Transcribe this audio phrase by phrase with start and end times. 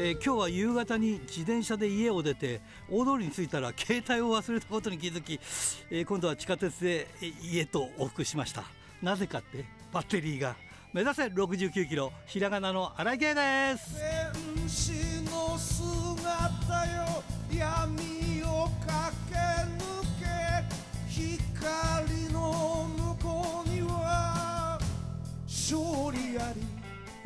[0.00, 5.40] えー、今日は夕方に自転車で家を出て大通りに着いたら携帯を忘れたことに気づき、
[5.90, 7.08] えー、今度は地下鉄で
[7.42, 8.62] 家と往復しました。
[9.02, 10.54] なぜかってバッテリーが。
[10.94, 12.12] 目指せ69キロ。
[12.26, 14.47] ひらがなの荒井圭です。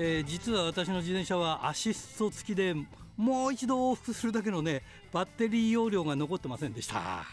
[0.05, 2.74] えー、実は私の自転車はアシスト付きで
[3.16, 7.24] もう一度往復するだけのねバッテリー容量が残ってませんでした。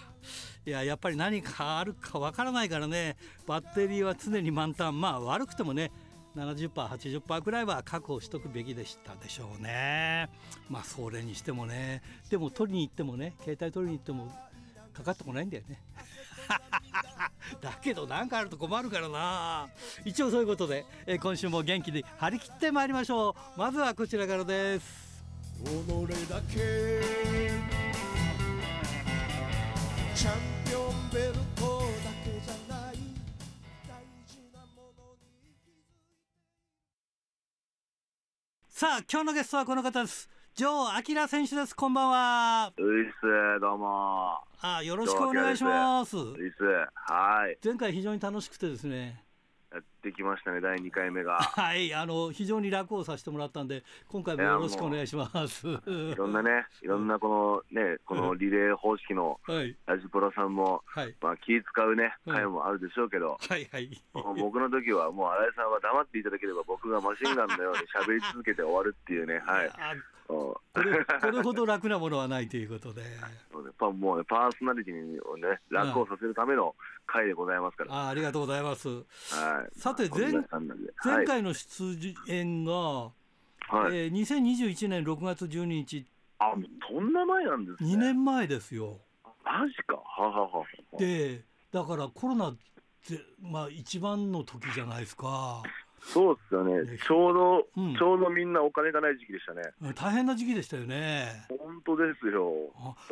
[0.68, 3.16] いややっぱり何かあるかわからないからね
[3.48, 5.02] バッテリーは常に満タン。
[5.02, 5.92] まあ悪くてもね
[6.36, 10.30] 70%80% くらいは確保しとくべきでしたでしょうね。
[10.70, 14.32] まあそれにしてもねでも取りに行ってもね携帯取りに行っても
[14.94, 15.82] かかってこないんだよね
[17.62, 19.70] だけど何かあると困るからな。
[20.06, 23.60] 一応そういうことで、えー、今週も元気に張り切ってまいりましょう。
[23.60, 25.24] まずはこちらからです。
[25.64, 27.02] 己だけ。
[30.16, 32.96] チャンピオンベルトだけじゃない。
[33.88, 35.56] 大事なものに
[38.70, 41.74] さあ今日のゲストはこの方ですジョー・アキラ選手です。
[41.74, 42.74] こんばんは。
[42.78, 44.42] ういっす、どうも。
[44.60, 46.18] あ、よろしくお願いします。
[46.18, 46.66] ういっす。
[46.96, 47.58] はい。
[47.64, 49.24] 前回非常に楽しくてですね。
[50.00, 51.38] てきましたね、第2回目が。
[51.56, 55.68] はい、あの非常に楽をさせてもらったんで、今回もよろしくお願いします。
[55.68, 59.40] いろんなね、いろんなこのね、このリレー方式の
[59.86, 69.72] ラジプロさんも、はい、まあ気使うね、回もあるでしょうけど、はいはい、僕の時はもう新井さんは黙っていただければ、僕がマシンガンのように喋り続けて終わるっていうね、はい。
[70.30, 73.02] これこれほど楽なものはないということで。
[73.02, 74.96] やっぱもう、ね、パーソナリティ
[75.28, 76.76] をね、楽をさせるための
[77.08, 77.94] 回でございますから。
[77.94, 78.88] あありがとうございます。
[78.88, 78.94] は
[79.68, 80.32] い、さて前、
[81.04, 83.12] 前回の出演が、はい
[83.92, 86.06] えー、2021年6月12日。
[86.38, 86.54] あ、
[86.88, 87.94] そんな前なんですね。
[87.96, 89.00] 2年前ですよ。
[89.44, 89.96] マジか。
[89.96, 90.64] ははは
[90.98, 92.58] で、だからコロナっ
[93.08, 95.64] て、まあ一番の時じゃないですか。
[96.02, 99.94] そうですよね、ちょうど、うん、ちょうどみんなお金がない時期でしたね。
[99.96, 101.46] 大変な時期でしたよね。
[101.50, 102.54] 本当ですよ。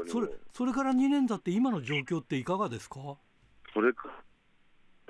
[0.08, 3.18] それ、それから2年経って、今の状況っていかがですか？
[3.74, 4.08] それか、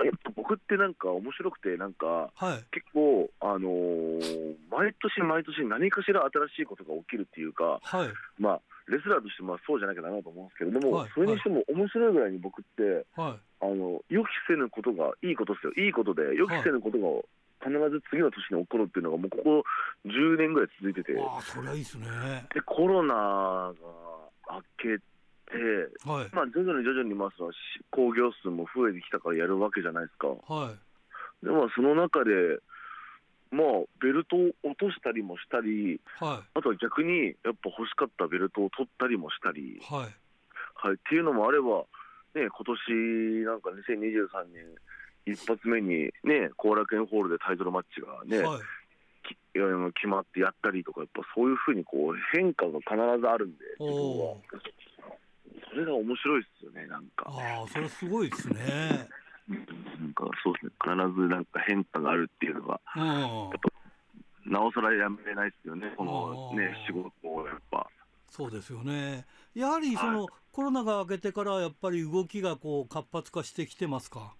[0.04, 8.08] やっぱ僕ってなんか面白くて、なんか、はい、結構、あのー、毎年毎年何かしら新しいことが起きるっていうか、はい、
[8.40, 17.20] まあ、レスラーとしてまあそうじゃなきゃだなと思うんですけれども、はい、それにしても面白いぐらいに僕って、はい、あの予期せぬことがいいことですよ、いいことで、予期せぬことが
[17.60, 19.64] 必ず次の年に起こるっていうのが、もうここ
[20.08, 22.08] 10年ぐらい続いてて、あそれはいいですね。
[22.56, 25.04] でコロナが明けて、
[26.06, 27.52] はい、まあ、徐々に徐々にまあその
[27.92, 30.28] 興行数も増えてきたからやるわけじゃないですか。
[30.28, 32.60] はい、でもその中で
[33.52, 33.66] まあ、
[34.02, 40.16] ベルトを落としたりもしたり、はい、あとは逆にやっぱ欲しかったベルトを取ったりもしたり、はい。
[40.76, 41.86] はい、っていうのもあれば、
[42.36, 48.62] ね、今年なんか2023年、一発目にね、後楽園ホールでタイトルマッチがね、はい、
[49.94, 54.36] 決まってやったりとか、やっぱそういうふうにこう変化が必ずあるんで、自分は。
[55.70, 57.26] それが面白いですよね、なんか。
[57.28, 59.08] ああ、それすごいですね。
[59.48, 59.56] な
[60.06, 63.52] んかそうですね、必ずなんか変化があるっていうのは、やっ
[64.46, 67.90] ぱなおさらやめれないですよね、このね、仕事をやっぱ。
[68.30, 69.26] そうですよね。
[69.54, 74.36] やはりその、はい、コロナが明けてからやっぱり動きがこう活発化してきてますか？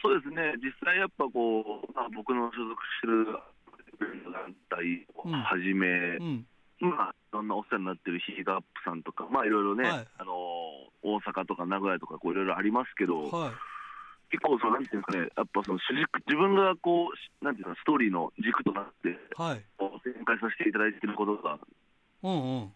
[0.00, 3.26] そうですね、実際やっぱこう、まあ、僕の所属してる
[4.30, 6.46] 団体をはじめ、うん
[6.82, 10.06] うん、まあ、いろんなお世話になってるヒートアップさんとか、まあ、いろいろね、
[11.02, 13.52] 大阪とか名古屋とかこういろいろありますけど、はい、
[14.30, 19.62] 結構そう、なんていうんですかね、やっぱその主軸、自分がこう、なんていうか、ストーリーの軸となって、はい、
[20.02, 21.58] 展開させていただいていることが、
[22.22, 22.72] うんうん。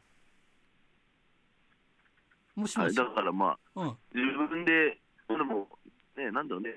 [2.57, 4.99] もしもし、はい、だからまあ、うん、自分で、
[5.29, 5.69] でも、
[6.17, 6.71] ね、なんだろうね、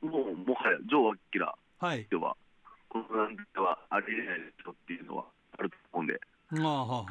[0.00, 1.54] もうもはや、ジョー・アキラ
[2.08, 2.36] では、はい、
[2.88, 5.24] このなんではありえないでしょっていうのは
[5.58, 6.20] あると思うんで、
[6.52, 7.06] あはは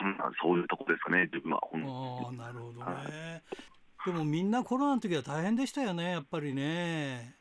[0.00, 1.60] うん、そういうとこですかね、自分は。
[1.62, 3.42] ああ、なるほどね。
[4.04, 7.36] でもみんなコロナの時は大変でしたよね、やっぱりね。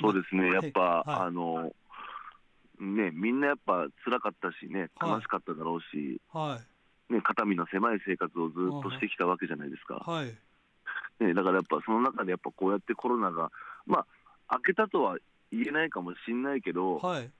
[0.00, 1.72] そうですね、やっぱ、はい、あの、
[2.80, 6.60] ね、みんなやっぱ辛かったしね、悲しかっただろうし、は
[7.10, 9.96] い、ね、肩身の狭い生活をずっとしてきたわけじゃないですか。
[9.96, 10.26] はい、
[11.20, 13.50] ね、だからやっぱその中でやっぱこうやってコロナが、
[13.86, 14.04] ま
[14.48, 15.16] あ、開けたとは
[15.50, 17.30] 言えないかもしれないけど、はい、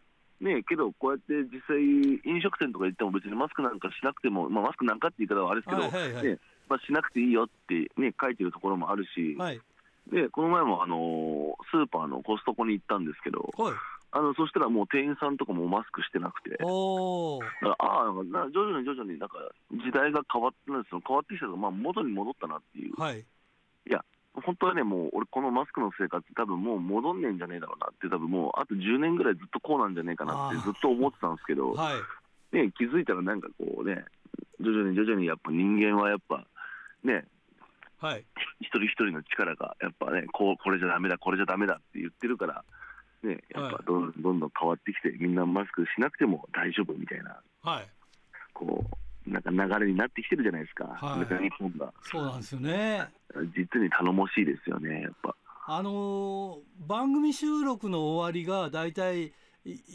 [0.40, 6.38] ね、けどこうやって実際、飲食店とか行っても別にマスクなんかしなくても、まあ、マスクなんかって言い方はあれですけど、はいはいはい、ね
[6.69, 9.60] まあ、しなくていいよって、ね、書いてるところもあるし、はい、
[10.10, 13.72] でこの前も、あのー、スーパーのコストコに行ったんですけど、はい、
[14.12, 18.12] あのそしたらもう店員さんとかもマスクしてなくて、おああ、
[18.52, 19.38] 徐々に徐々になんか
[19.72, 21.02] 時代が変わってなんですよ。
[21.06, 23.25] 変わってきたと、まあ、元に戻ったなっていう、はい、い
[23.90, 24.04] や、
[24.42, 31.92] 本当はね、もう俺、このマスクの生活、多分もう戻んねえんじゃねえだろうなって、多分もうあと10年ぐらいずっとこうなんじゃねえかなってずっと思ってたんですけど、 は
[32.52, 34.04] い、ね、気づいたらなんかこうね、
[34.60, 36.44] 徐々に徐々にやっぱ人間はやっぱ
[37.04, 37.25] ね、
[37.98, 38.25] はい、
[38.60, 42.64] 一人一人の力がやっぱねこうこれじゃだめだこれじゃだめだって言ってるから
[43.22, 47.88] ねやっぱどんどんどん変わってきてみんなマスクしなくても大丈夫みたいな、はい、
[48.52, 53.09] こうなんか流れになってきてるじゃないですか、はい、日本がそうなんですよね
[53.56, 55.35] 実に頼もしいですよねやっぱ
[55.67, 59.32] あのー、番組収録の終わりが大体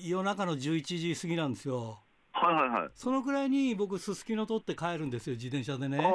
[0.04, 2.00] 夜中の11時過ぎなんですよ
[2.40, 2.90] はいはいはい。
[2.96, 5.98] そのくらいに僕すすきの取って帰るんですよ自転車でね。
[5.98, 6.14] はいはい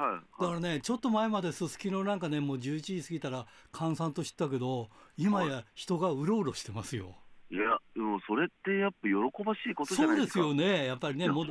[0.00, 0.40] はい。
[0.40, 7.16] だからねちょっと前まですすきのなんかねもう11時過ぎたら閑散と知ったけど今や人がうろうろしてますよ。
[7.50, 7.62] いや
[7.94, 10.40] でもそれってやっぱ喜ばしいことじゃないですか。
[10.40, 11.44] そうですよねやっぱりねも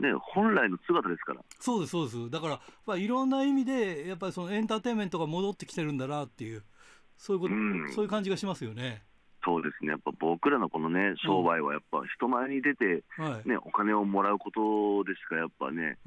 [0.00, 1.42] ね、本来の姿ですから。
[1.58, 2.30] そうですそうです。
[2.30, 6.62] だから、まあ、いろんな意味でやっぱりそのエンターテインメントが戻ってきてるんだなっていう
[7.16, 9.02] そういうこと、うん、そういう感じがしますよね。
[9.44, 13.02] そうですね、やっぱ僕らのこのね、商売はやっぱ人前に出て、
[13.46, 15.98] ね、お金をもらうことでしかやっぱね、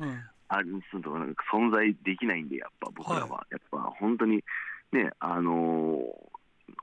[0.48, 4.44] ある存在できないんで、やっぱ僕らは、やっぱ本当に
[4.92, 6.00] ね、あのー、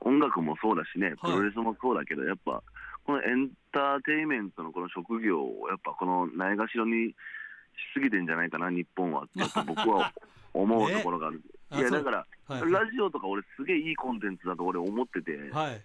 [0.01, 2.61] 音楽もそうだしね、プロレスもそうだけど、やっぱ
[3.05, 7.15] このエンターテインメントのこの職業を、やっぱこのないがしろにし
[7.93, 10.13] すぎてんじゃないかな、日本はって僕は
[10.53, 11.41] 思うところがある。
[11.73, 15.81] いやだから、ラジオとか俺すげえいいコンテンツだと俺思ってて、はい、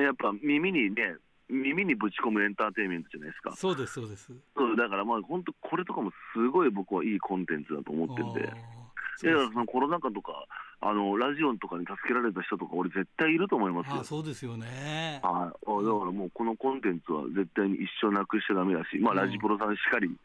[0.00, 1.16] やっぱ耳にね、
[1.48, 3.52] 耳にぶち込むエンターテインメントじゃないですか。
[3.52, 4.32] そうです、そうです。
[4.56, 8.78] そうだからまあ本当、これとかもすごい僕はいいコンテンツだと思ってて。
[9.20, 10.46] いやそのコロナ禍とか
[10.80, 14.00] あの、ラジオとかに助けられた人とか、俺、絶対いると思いますよ。
[14.00, 15.20] あそうですよね。
[15.24, 20.16] はい、だからもう、このコンテンツは絶対に一生なくしちゃだめだし、まあ、ラジプロさんしかり、ね、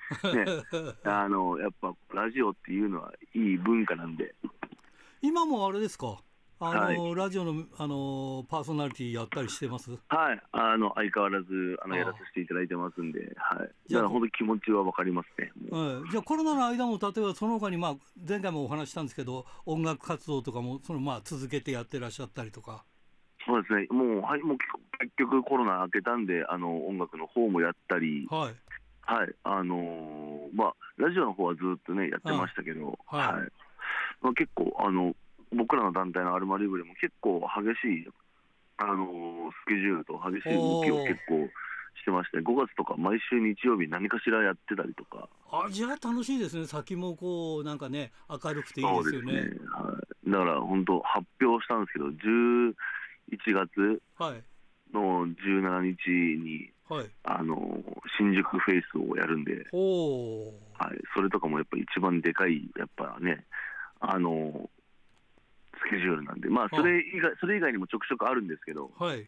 [1.06, 4.36] あのやっぱラジオっていうのはいい文化なんで。
[5.22, 6.20] 今もあれですか？
[6.60, 9.92] あの、はい、ラジオのあのパーソナリティやったりしてます？
[9.92, 10.42] はい。
[10.52, 11.48] あの相変わらず
[11.84, 17.96] あのやらさせていただいてますんで、はい、じゃあ本当気持ちは分かりますね、はい、じゃあコロナの間も例えばその他にまあ
[18.28, 22.86] 前回もお話したんですけど音楽活動とかもそのまあ続けてやってらっしゃったりとか。
[23.46, 23.88] そうですね。
[23.92, 24.58] もう,、はい、もう
[25.00, 28.26] 結局コロナ明けたんであの音楽の方もやったり。
[28.30, 28.56] はい。
[29.02, 29.36] はい。
[29.44, 33.52] あのー、まあラジオの方はずっとねやってましたけどはい、はい。
[34.22, 35.14] まあ、結構あの
[35.54, 38.08] 僕らの団体のアルマリブレも結構激しい、
[38.78, 41.50] あのー、スケジュールと激しい動きを結構
[42.00, 45.30] してまして、5月とか毎週日曜日、何かしらやってたりとか。
[45.52, 49.34] あじゃあ楽しいですね、先もこう、なんかね、明るくていいですよね。
[49.34, 49.40] ね。
[49.72, 49.98] は
[50.28, 52.74] い、だから本当、発表したんですけど、11
[53.54, 54.02] 月
[54.94, 57.58] の17日に、はい、あの
[58.18, 63.46] 新宿フェイスをやるんで、はい、それとかもやっぱ一番でかい、やっぱね、
[64.00, 64.70] あの
[65.86, 69.28] スケジュールなんで、まあ、それ以外それ以外にもちょくちょくあるんですけど、はい、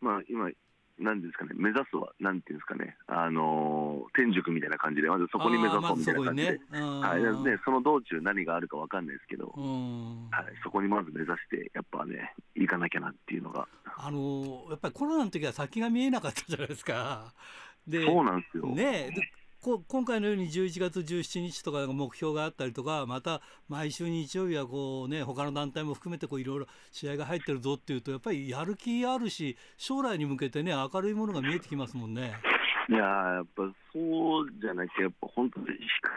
[0.00, 0.50] まあ、今、
[0.98, 7.22] なんですかね、目指すは、なんていうんですかね、あのー、天竺みたいな感じで、まずそこに目指そうみたいな感じで、ねはい。
[7.22, 13.66] ね、その道中、何があるか分かんないですけど、はい、そこにまず目指して、やっぱね、行かなきゃなっていうのが。
[13.96, 17.32] あのー、やっぱりコロナの時は先が見えなかったじゃないですか。
[17.86, 18.66] でそうなんですよ。
[18.66, 19.10] ね
[19.64, 32.34] こ今回のように11月17日とか目標があったりとかまた毎週日曜日はこうね他の団体も含めていろいろ試合が入ってるぞっていうとやっぱりやる気あるし将来に向けてね明るいものが見えてきますもんね。
[32.90, 35.66] いややっぱそうじゃなきゃやっぱ本当に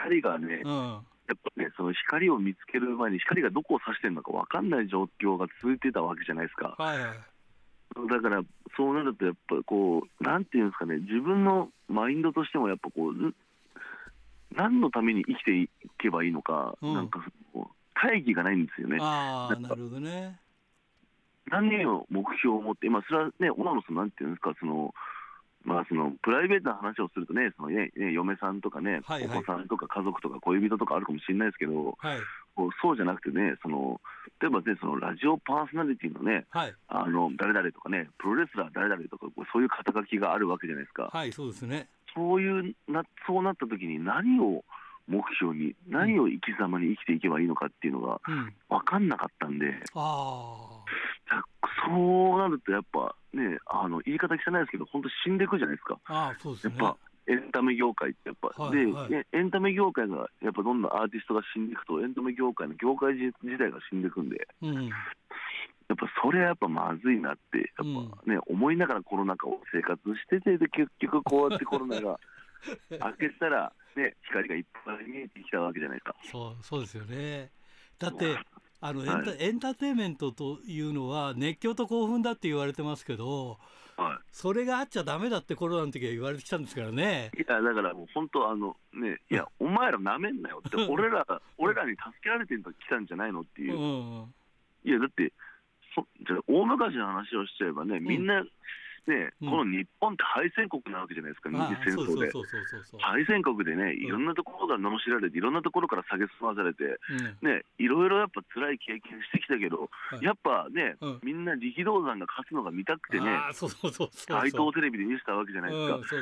[0.04, 6.76] 光がね、うん、やっぱねその光を見つける前に光がどこを指してるのか分かんない状況が続いてたわけじゃないですか。
[6.78, 7.37] はいはい
[7.96, 8.42] だから、
[8.76, 13.34] そうなると、やっぱこう、なんていうんですかね、自分のマインドとしても、やっぱこう、
[14.56, 17.24] 何のために生きていけばいいのか、うん、なんか
[17.96, 18.98] 大義がないんですよね。
[19.02, 20.40] あなるほどね。
[21.50, 24.94] 何を目標を持って、まあ、それはね、オナノさん、なんていうんですか、その
[25.68, 31.98] まあ、そのプライベートな話をするとね、そのねね嫁さんとかね、はいはい、お子さんとか家族とか恋人とかあるかもしれないですけど、
[32.82, 34.02] そうじゃなくてね、その
[34.42, 41.10] 例えばね、そのラジオパーソナリティのね、はい、あの誰々とかね、プロレスラー誰々とか、そういう肩書きがあるわけじゃないですか。
[41.12, 41.88] はい、そうですね。
[42.14, 44.64] そういうなそうなった時に何を
[45.08, 48.20] 目標に何を生き様に生きていけばいいのかっていうのが
[48.70, 50.84] 分かんなかったんで、うん、あ
[51.88, 56.00] そうなるとやっぱねあの言い方汚いですけど本当死んでいくじゃないですか。
[56.08, 64.88] あそうですね、やっぱエンタメ業界ってやっぱ、はい、で、はい、エンタメ業界がやっぱどんどんアーティストが死んでいくとエンタメ業界の業界自体が死んでいくんで、うん、
[65.90, 72.20] やっぱそれはやっぱまずいなって、やっぱね、うん、思いながらコロナ禍を生活してて、で結局こうやってコロナが
[72.92, 76.16] 明けたら、ね、光がいっぱい見えてきたわけじゃないか。
[76.24, 77.52] そうそうですよね。
[78.00, 78.38] だって
[78.80, 83.58] あのエンタはい、エンターテインメントというのは熱狂と興奮だって言われてますけど、
[83.98, 87.32] はい、それがあっちゃだめだってコロナの時は言われてきたんですからね。
[87.36, 91.26] いやだからもう本当あのねいや、お前らなめんなよって 俺ら
[91.58, 93.76] 俺らに助けられてんと来たんじゃないのっていう。
[93.76, 93.86] う
[94.26, 94.34] ん、
[94.86, 95.34] いやだって
[95.96, 98.46] そじゃ大昔の話をしちゃえばねみんな、
[99.08, 102.32] ね、この日本って敗戦国なわけじゃないですか、二次戦争で。
[103.00, 107.00] 敗戦国でね、いろんなところが罵られて、いろんなところから下げすまされて、
[107.42, 109.90] ね、いろいろやっぱ辛い経験してきたけど、
[110.22, 113.26] やっぱね、みんな力道山が勝つのが見たくてね、
[114.28, 115.78] 街頭テレビで見せたわけじゃないで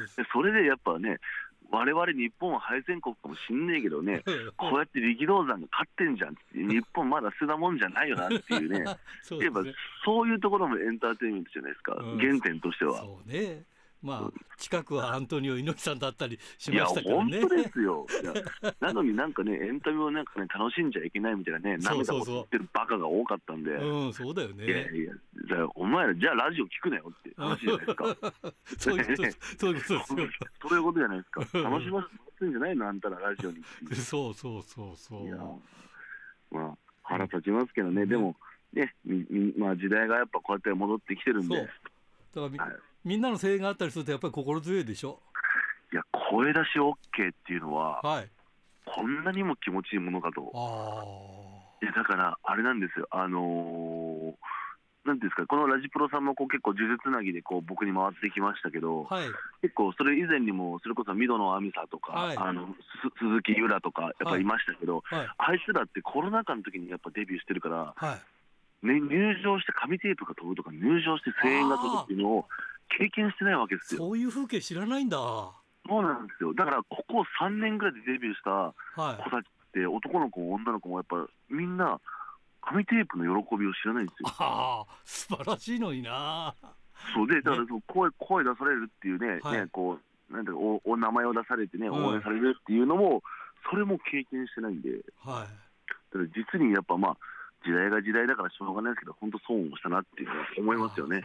[0.08, 0.30] すか。
[0.32, 1.20] それでやっぱね、
[1.72, 4.24] われわれ日本は敗戦国かもしんねえけどね、
[4.58, 6.32] こうやって力道山が勝ってんじゃん。
[6.32, 8.86] って、日本まだ捨てたもんじゃないよなっていうね、
[9.22, 12.98] そう、ね、そういうところもエンターテインメントじゃないですか、うん、原点としては。
[12.98, 13.64] そうね
[14.02, 17.32] まあ、近くはアントニオ猪木さんだったりしましたからね。
[17.32, 18.06] いや、本当ですよ。
[18.80, 23.72] なのになんかね、エンタメをなんかね、楽しんじゃいけないみたいなね、涙を言ってるバカが多かったんで。
[23.72, 24.66] うん、そうだよね。
[24.66, 25.14] いやいや、
[25.48, 28.18] じゃお前ら、じゃあラジオ聞くなよって話じゃないですか。
[28.78, 29.58] そういうことです。
[29.58, 30.06] そういうことですよ。
[30.08, 30.16] そ
[30.76, 31.60] ういうことじゃないですか。
[31.64, 33.64] 楽しませてんじゃないのあんたらラジオに。
[33.96, 36.56] そうそうそうそう。
[36.56, 38.36] まあ、腹立ちますけどね、でも、
[38.74, 41.56] ね、みまあ時代がやっぱこうやって戻ってきてるんで。
[41.58, 41.72] だか
[42.42, 42.70] らみ、はい
[43.06, 45.22] みんなの声援があったりするとやっぱり心強いでしょ？
[45.94, 48.30] いや声出し OK っていうのは、はい、
[48.86, 50.42] こんなにも気持ちいいものかと。
[51.82, 53.08] いやだからあれなんですよ。
[53.12, 54.34] あのー
[55.06, 59.28] なんですかこのラジプロさんもこう結構、呪術つなぎでこう僕に回ってきましたけど、はい、
[59.62, 62.74] 結構、それ以前にも、それこそミドのアミサとか、はい、あの
[63.22, 64.44] 鈴木由良とか、やっぱい。
[64.44, 68.18] ましたけど、はい、あいつらってコロナ禍の時にやっぱデビューしてるから、
[68.82, 72.48] ね、入場して紙テープが飛ぶとか、入場して声援が飛ぶっていうのを、
[72.90, 74.00] 経験してないわけですよ。
[74.00, 75.18] そういう風景知らないんだ。
[75.18, 76.54] そうなんですよ。
[76.54, 78.74] だから、ここ3年ぐらいでデビューした
[79.24, 82.00] 子たちって、男の子も女の子もやっぱみんな、
[82.62, 84.30] 紙テープの喜びを知らないんですよ。
[84.40, 86.56] ああ、素晴らしいのにな。
[87.14, 90.00] そうで、だからそ声、声出されるっていうね、はい、ねこ
[90.30, 93.22] う、なんておお名前を出されてね、応援されるっていうのも、
[93.70, 95.48] それも経験してないんで、はい、だか
[96.14, 97.18] ら実にやっぱまあ、
[97.64, 101.24] 時代が時代だからしょうがないですけど、本当、損をしたなっていうのは思いますよね。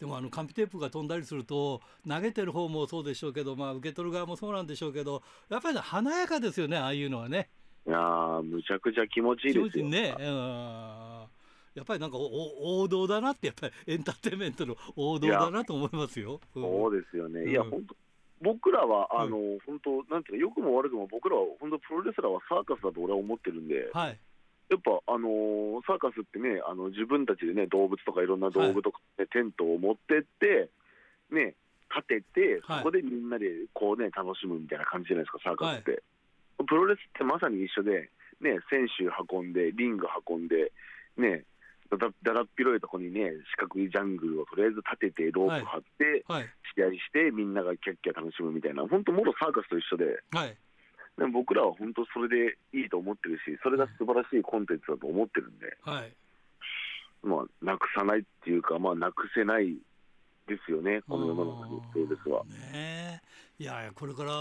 [0.00, 7.50] でもあの紙テープが飛んだりすると投げてる方もそうでしょうけど、まあ、受け取る側もそうなんでしょうけどやっぱり、ね、華やかですよねああいうのはね。
[7.86, 10.14] いやむちゃくちゃ気持ちいいですよね。
[10.18, 11.40] うん
[11.74, 16.40] やっぱりなんか王道だなってやっぱりエンターテインメントの王道だなと思いますよ。
[16.56, 17.48] うん、そうですよね。
[17.48, 17.94] いや、本当
[18.42, 23.88] 僕らはあの、うん、本当なんていうか良くも悪くも僕らは本当プロレスラーはサーカスだと俺は思ってるんで。
[23.92, 24.18] はい。
[24.70, 30.70] やっぱ、あのー、サーカスってね、あの自分たちでね、動物とかいろんな道具とか、ね、はい、テントを持ってって、
[31.34, 31.54] ね、
[31.90, 35.90] 立てて、そこでみんなでこうね、楽しむみたいな感じじゃないですか、サーカスって。
[35.90, 35.96] は
[36.62, 38.10] い、プロレスってまさに一緒で、
[38.40, 40.70] ね、選手運んで、リング運んで、
[41.18, 41.42] ね、
[41.90, 46.24] だだらっ広いとこにね、四角いジャングルをとりあえず立てて、ロープ張って、
[46.76, 50.22] 試合して、みんながキャッキャ楽しむみたいな、本当、もろサーカスと一緒で。
[50.30, 50.56] はい
[51.20, 56.12] でも僕らは本当それでいいと思ってるし、それが素晴らしいコンテンツだと思ってるんで、はい、
[57.22, 59.76] まあ、なくさないっていうか、まあ、なくせない
[60.48, 62.42] ですよね、この世の中に、そうですわ。
[62.72, 63.20] ね
[63.58, 64.32] いやこれから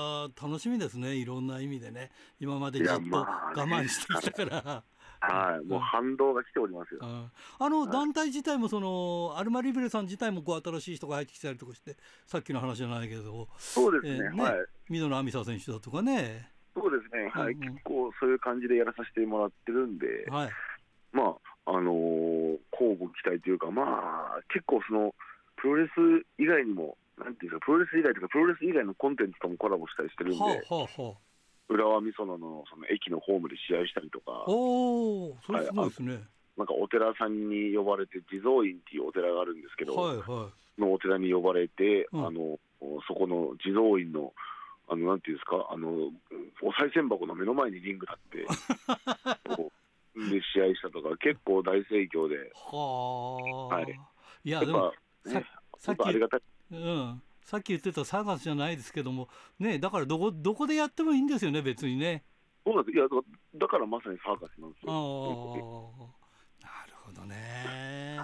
[0.42, 4.84] 楽しみですね、いろんな意味でね、今までずっと我慢してきたから。
[5.22, 7.02] はい、もう反動が来ておりますよ。
[7.02, 14.26] あの団体自体もその、アルマリベルさん自体もこう新しい人が入ってきたりとかして、さっきの話じゃないけど、そうですね。
[14.26, 14.54] えー、ねはい。
[14.90, 16.59] 水野亜美沙選手だとかね。
[17.12, 20.50] ね、はい、うんうん、結構そういう感じでやらさせてもらってるんで、はい、
[21.12, 21.36] ま
[21.66, 23.84] あ、あのー、交互期待というか、ま
[24.38, 25.14] あ、結構その、
[25.58, 31.18] プロレス以外にも、なんていうか、プロレス以外というか、プロレス以外のコンテンツともコラボしたりしてるんで、はあはあはあ、
[31.70, 36.22] 浦和美園のその駅のホームで試合したりとか、おそれすごいですね、はい、
[36.58, 42.58] なんかお寺さんに呼ばれて、地蔵院っていうお寺があるんですけど、はいはい、のお寺に呼ばれて、うん、あの
[43.08, 44.34] そこの地蔵院の
[44.90, 45.90] あのなんていうんですか、あの
[46.62, 49.70] お賽銭箱の目の前にリング立って
[50.30, 52.52] で試合したとか、結構大盛況で。
[52.56, 54.00] ははい、
[54.44, 54.94] いや、でも、
[55.26, 55.46] ね、
[55.78, 56.42] さっきありがたい。
[56.72, 59.28] うんさっき言ってたサーカスじゃないですけども、
[59.58, 62.24] ね、だからどこどこでやってもいいんですよね、別にね。
[62.64, 63.08] そうなんですいや
[63.56, 64.92] だからまさにサーカスなんですよ。
[66.62, 68.20] なるほどね。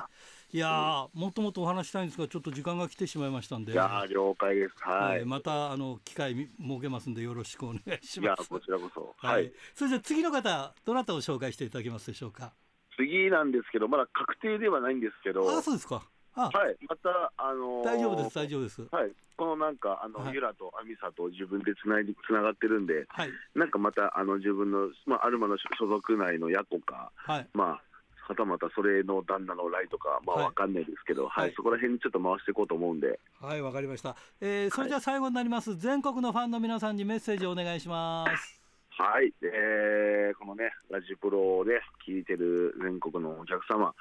[0.55, 3.73] いやもっともっとお話したいんですがちょっと時間が来てしまいましたんで。
[3.73, 4.75] いや了解です。
[4.79, 6.47] はい、えー、またあの機会設
[6.81, 8.39] けますんでよろしくお願いします。
[8.39, 9.13] いやこちらこそ。
[9.17, 12.53] はい、それじゃ次の方どなたを紹介していただけますでしょうか？
[12.95, 16.01] 次なんですけど、まだ確定ではないんですけど、あそうですか。
[16.31, 16.51] はい、
[16.87, 18.81] また、あのー、大丈夫です、大丈夫です。
[18.91, 27.81] はい、このなんか、あの、はい、ユラとアミサと自分でつないで、つながってるんで、はい、なんかまた、あの、自分の、まあ、アルマの所属内の矢とか、はい、まあ、
[28.27, 33.19] はたまたそれの旦那のライとか、まあ、わかんないですけど、はい、はい、そこら辺にちょっと回していこうと思うんで。
[33.39, 34.15] はい、わかりました。
[34.41, 38.61] えー、それじゃあ最後になります、全国のファンの皆さんにメッセージをお願いします。
[38.89, 43.93] はい、えー、このね、ラジプロで聞いてる全国のお客様、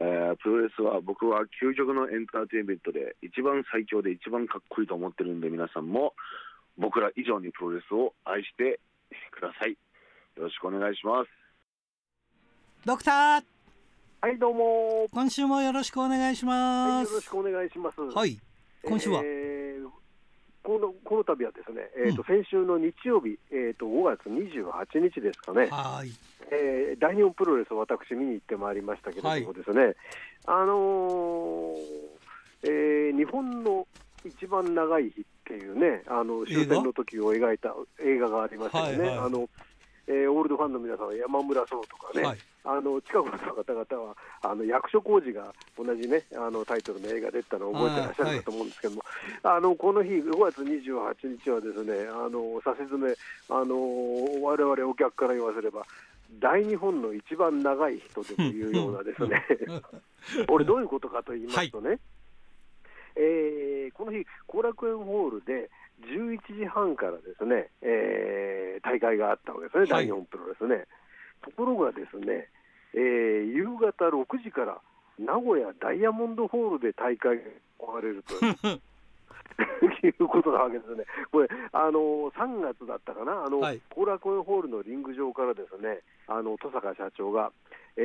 [0.00, 6.14] えー、プロレスは僕は究極のエンターテインメントで一番最強で一番かっこいいと思ってるんで皆さんも
[6.76, 8.80] 僕ら以上にプロレスを愛して
[9.30, 9.70] ください。
[9.70, 11.30] よろしくお願いします。
[12.84, 13.51] ドクター
[14.24, 15.08] はいどうも。
[15.10, 18.00] 今週もよろしくお願いします、はい、よろしくお願いします。
[18.00, 18.38] はい。
[18.84, 19.88] 今週は、えー、
[20.62, 26.12] このこの度はですね、えーと、うん、先週の日曜日、えーと、と5月28日ですかね、はい。
[26.52, 29.96] えー、大日本プロレスを私、見に行ってまいりましたけれどもですね、はい、
[30.46, 31.76] あのー、
[32.62, 33.88] えー、日本の
[34.24, 38.98] 一番長い日っていうね、あの終戦の時を描いた映画がありましたよね。
[39.00, 39.48] はいはい、あの
[40.06, 49.02] えー、オールドファンの皆さんは山村壮とかね、はい、あの近くの方々はあの役所広司が同じねあのタイトルの映画出たのを覚えてらっしゃるかと思うんですけども、
[49.42, 53.12] あ、はい、のこの日5月28日はですねあのさしずめ
[53.50, 55.84] あの我々お客から言わせれば
[56.40, 59.44] 大日本の一番長い人でもいうようなですね
[60.48, 61.98] 俺どういうことかと言いますとね、はい、
[63.16, 65.68] えー、この日後楽園ホールで
[66.06, 70.86] 11時半からですね、えー、大会があったわけですね、はい、大日本プロレスね。
[71.42, 72.48] ところがですね、
[72.94, 74.78] えー、夕方6時から
[75.18, 77.42] 名古屋ダイヤモンドホールで大会が
[77.78, 78.34] 行われると
[80.06, 81.04] いう ことなわけですね。
[81.30, 87.52] これ、あの3月だったかな、あの、はい、後楽園ホールのリング上からですね、あの登坂社長が、
[87.96, 88.00] え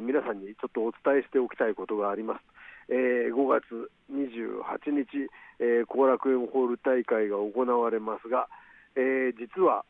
[0.00, 2.44] ー、皆さんにちょっとお伝えしておきたいことがあります。
[2.88, 5.30] えー、5月28日、
[5.60, 8.48] えー、後楽園ホール大会が行われますが、
[8.96, 9.84] えー、実は、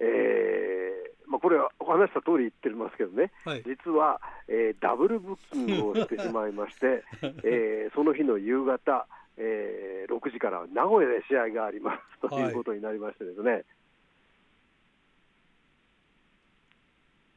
[0.00, 7.04] えーまあ、これはお話した通り言ってますけどね、はい、実は、えー、ダブルブッキングをしてしまいまして、
[7.44, 13.50] えー、その日の夕方、えー、6時から名古屋で試合がありますということになりましてですね。
[13.50, 13.64] はい、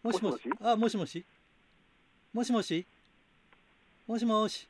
[0.04, 0.50] もしもし？
[0.62, 1.26] あもしもし？
[2.34, 2.86] もしもし？
[4.08, 4.68] もしもし？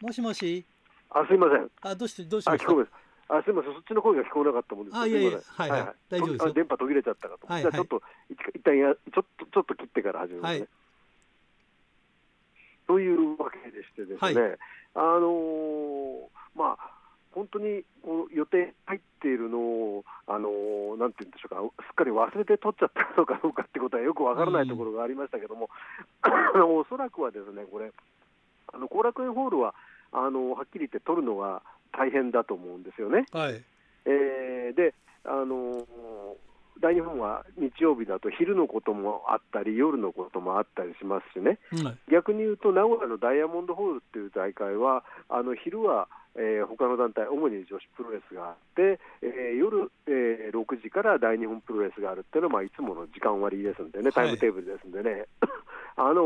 [0.00, 0.64] もしもし？
[1.10, 1.70] あすいません。
[1.80, 2.72] あどうしてどうしました？
[2.72, 4.96] あすみません、そっちの声が聞こえなかったもんです。
[4.96, 7.46] あ、いやいや、はい、はい、大丈夫です電波途切れちゃったかと。
[7.46, 10.60] はい、じゃあちょっと、一旦や、ちょっと、ちょっと切ってから始めますね。
[10.60, 10.68] はい、
[12.86, 14.56] というわけでしてですね、
[14.94, 16.98] あのー、まあ、
[17.32, 25.68] 本当にこの予定入っているのを、あのー、なんて言うんでしょうか、すっかり忘れて取っちゃったのかどうかってことはよくわからないところがありましたけども、
[26.54, 27.92] うん、 おそらくはですね、これ、
[28.72, 29.74] あの後楽園ホールは、
[30.10, 31.62] あのはっきり言って取るのは
[31.92, 33.24] 大変だと思うんですよね。
[33.32, 33.62] はい、
[34.04, 35.86] えー、であの
[36.80, 55.24] 大日本は日曜日だと昼のこともあったり、夜のこともあったりしますしね、はい、逆に言うと、名古屋のダイヤモンドホールっていう大会は、あの昼は、えー、他の団体、主に女子プロレスがあって、えー、夜、えー、6時から大日本プロレスがあるっていうのは、まあ、いつもの時間割ですんでね、タイムテーブルですんでね、はい、
[55.96, 56.22] あの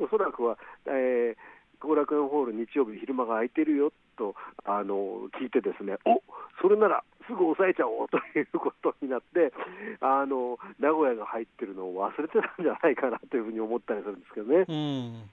[0.00, 1.53] おそらくは、えー
[1.84, 6.22] 後楽園ホール日曜日昼間が空いてるよとあの聞いてですねお
[6.60, 9.52] それならすぐ抑えちゃおうということになって
[10.00, 14.64] あの名古屋が入ってるのを忘れてたんじゃないかなというふうに思ったりするんですけどね。
[14.68, 15.30] うん。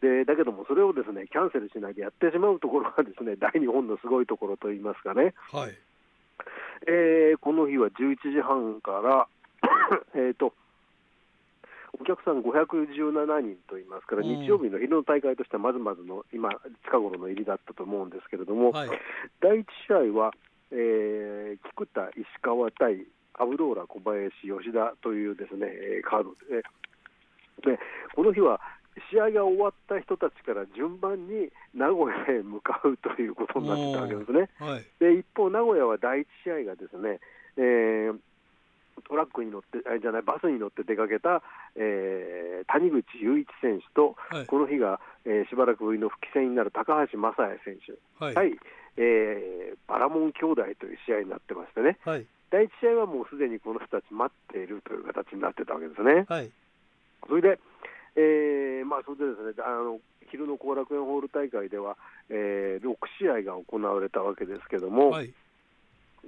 [0.00, 5.74] でだけども、それをですねキャンセルしなきゃやってしまうところがですね大日本のすごいところといいますかね、はい。
[6.86, 9.26] えー、この日は11時半から
[10.14, 10.54] えと
[11.98, 16.50] お客さん517人といいますから、日曜日の昼の大会としてはまずまずの今、
[16.84, 18.90] 近頃の入りだったと思うんですけれども、はい、
[19.40, 20.32] 第1試合は、
[20.70, 25.68] えー、菊田、石川対アブローラ、小林、吉田というですね
[26.04, 26.62] カードで
[27.62, 27.78] で
[28.14, 28.60] この日は
[29.10, 34.50] 試合が終わった人たちから順番に名古屋へ向かうということになってたわけですね。
[34.58, 37.20] はい、で一方、名古屋は第1試合がですね、
[37.56, 38.18] えー、
[39.02, 41.42] トラックに乗って、じゃない、バスに乗って出かけた、
[41.76, 48.34] えー、谷口雄一選手と、はい、この日が、えー、しばらくぶりの復帰戦になる高橋正也選手、はい。
[48.34, 48.58] 対、
[48.96, 56.26] えー、バラモン兄弟という試合になってましてね、はい、第1試合はもうすでにこの人たち待っているという形になってたわけですね。
[56.28, 56.50] はい、
[57.28, 57.60] それで、
[58.16, 61.96] えーまあ、それでですねあの昼の後楽園ホール大会では、
[62.28, 65.32] えー、6試合が行われたわけですけども、はい、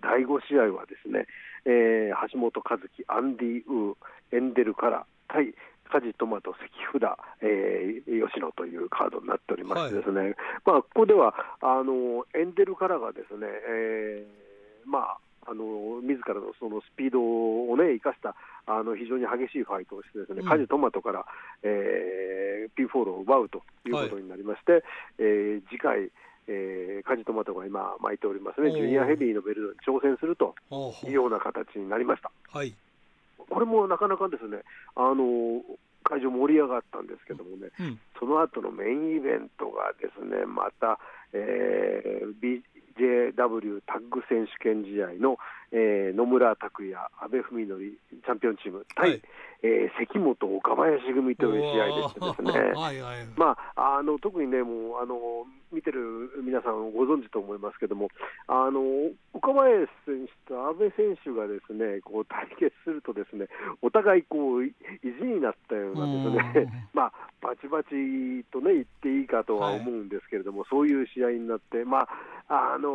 [0.01, 1.27] 第5試合はですね、
[1.67, 5.55] えー、橋本和樹、アンディ・ウー、エンデル・カラ対
[5.91, 15.19] 梶トマト関札、えー、吉野というカードになっておりましてですね、はい、まあここではあのエンデルからがですね、えー、まあ
[15.51, 21.27] あの自らのそのスピードをね生かしたあの非常に激しいファイトをしてですね、うん、カジトマトから、
[21.63, 24.83] えー、P4 を奪うということになりまして、はい、
[25.19, 26.11] えー、次回
[26.49, 30.55] えー、カジトマトが今巻いておりますね、ジュニアヘビーのベルトに挑戦すると
[31.05, 32.31] いうような形になりました。
[32.51, 32.75] はい、
[33.49, 34.59] これもなかなかですね、
[34.95, 35.63] あの
[36.03, 40.99] 会場盛り上がったんですけどもね、うん、その後のメインイベントがですね、また、
[41.33, 45.39] えー、BJW タッグ選手権試合の、
[45.73, 49.23] えー、野村拓也、阿部文則チャンピオンチーム対、はい、
[49.63, 58.09] えー、関本、岡林組という試合でしてですね、はいはい、まあ、あの特にね、もうあの見てる皆さんご存知と思いますけども、
[58.49, 58.81] あの
[59.33, 63.47] 岡林選手と阿部選手がですねこう対決すると、ですね
[63.83, 67.91] お互いこう意地になったようなですね、 まあ、バチバチ
[68.51, 72.09] とね言っていいかとは思うんですけれども、はい、そういう試合になって、ま
[72.49, 72.91] あ、あの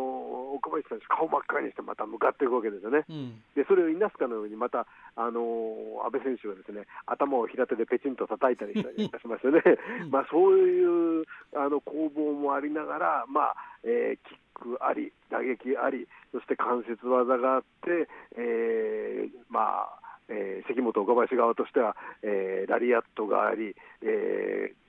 [0.54, 9.62] 岡林選手、顔真っ赤にしてまた向かっていくわけですよね、うん、でそれをいなすかのように、またあの阿部選手がですね頭を平手でペチンと叩いたりいたしましてね、
[10.12, 11.26] まあ、そういう
[11.56, 14.38] あの攻防もありながら、まあえー、キッ
[14.78, 24.85] クあり、打撃あり、そして関節技があって、えー、まあ、えー、関本岡林側としては、えー、ラリアットがあり、えー、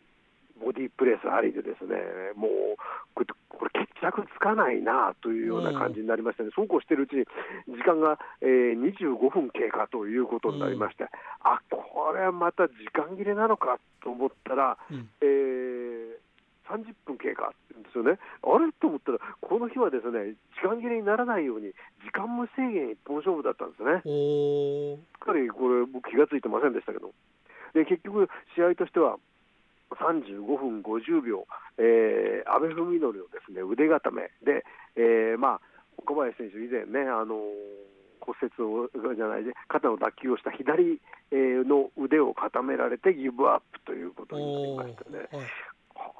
[0.61, 1.97] ボディープレスありでですね、
[2.35, 2.51] もう
[3.49, 7.25] これ決着つかないなというような感じになりましてね、そうこうしているうちに
[7.69, 11.09] 時間が、えー、25分経過ということになりまして、うん、
[11.43, 16.27] あこれはまた時間切れなのかと思ったら、うん、えー
[16.67, 21.71] 30分経過ですよね、あれと思ったら、この日はですね時間切れにならないように、
[22.03, 24.03] 時間無制限一本勝負だったんですね。
[24.03, 27.15] しっかりこれ、僕、気が付いてませんでしたけど、
[27.73, 29.17] で結局、試合としては
[29.91, 31.47] 35分50秒、
[31.79, 34.31] えー、阿部文則のですね腕固め。
[34.45, 34.65] で、
[34.97, 35.61] えー、まあ、
[36.05, 37.37] 小林選手、以前ね、あの
[38.21, 45.29] 骨折をじゃないで肩の脱臼をした左の腕を固められてギブアップということになりましたね。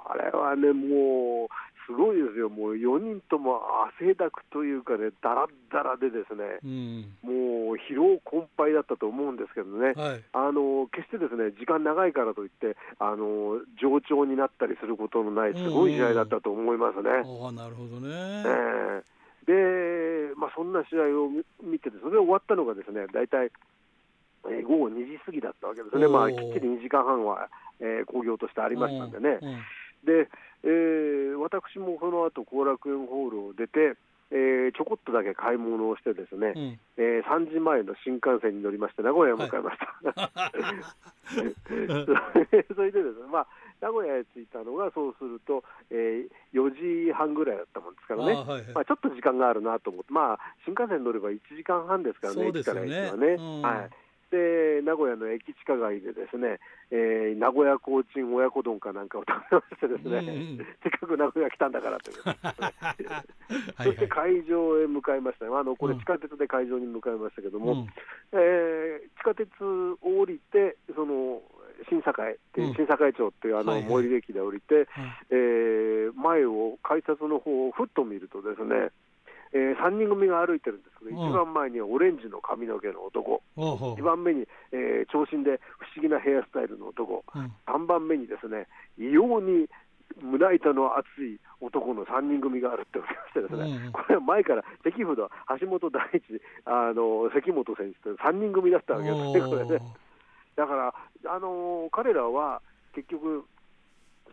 [0.09, 1.49] あれはね、もう
[1.87, 3.63] すごいですよ、もう4人とも
[3.97, 17.23] 汗だくというかね、だらだらでですね、うん、もう疲労困憊だったと思うんですけどね、はい、あの決してですね時間長いからといってあの、上調になったりすることのない、すごい試合だったと思いますね。
[17.23, 21.31] うん、あなるほどね、えー、で、まあ、そんな試合を
[21.63, 23.47] 見てて、それで終わったのがですね大体、
[24.51, 27.47] えー、午後2時過ぎだったわけですね、まあ、きっちり2時間半は、
[27.79, 29.39] えー、興行としてありましたんでね。
[29.41, 29.63] うん
[30.07, 30.31] で、
[30.65, 33.99] えー、私もその後後楽園ホールを出て、
[34.31, 41.47] えー、ちょこっとだけ買い物をしてですね、うん、えー、3時前の新幹線に乗りまして名古屋へ向かいました、はい、
[42.75, 43.47] それでですね、まあ、
[43.81, 53.27] 名古屋へ着いたのがそうすると、えー、4時半ぐらいだったもんですからね、はいはい、まあ、ちょっと時間があるなと思って、まあ、新幹線に乗れば1時間半ですからね、駅から駅はね。
[53.39, 53.91] うん、はい
[54.37, 62.17] で名古屋の駅地下街でですね、えー、名古屋コーチン親子丼かなんかを食べましてですね、うんうん、せっかく名古屋来たんだからという。
[63.83, 67.89] そして会場へ向かいました、あのこれ地下鉄で会場に向かいましたけども、うん、
[68.33, 71.43] えー、地下鉄を降りてその
[71.89, 74.85] 新堺っていう、新堺町っていうあの最寄り駅で降りて、は
[75.31, 78.91] えー、前を改札の方をふっと見るとですね
[79.53, 88.67] えー、3人組が歩いてるんですけど、一番前にはオレンジの髪の毛の男、2番目に、えー、長身で不思議なヘアスタイルの男、うん、3番目にですね
[88.99, 89.69] 異様に
[90.23, 99.83] 胸板の厚い男の3人組があるっておりましてですね、うん、これは前から関札、橋本大地、あの関本選手と3人組だったわけですね、これね。
[100.57, 100.95] だから、
[101.27, 102.63] あの彼らは
[102.95, 103.45] 結局、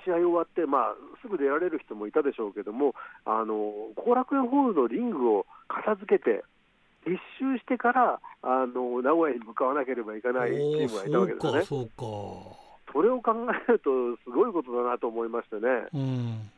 [0.05, 2.93] 試合終わって、まあ、すぐ出られる人もいたでしょうけども、
[3.25, 6.43] あの後楽園ホールのリングを片付けて、
[7.05, 11.61] 一周してからあの名古屋に向かわなければいけないチームがいたわけですね。
[11.63, 13.33] そうかそれを考
[13.67, 13.89] えると、
[14.23, 15.61] すごいことだなと思いましてね。
[15.93, 16.51] うん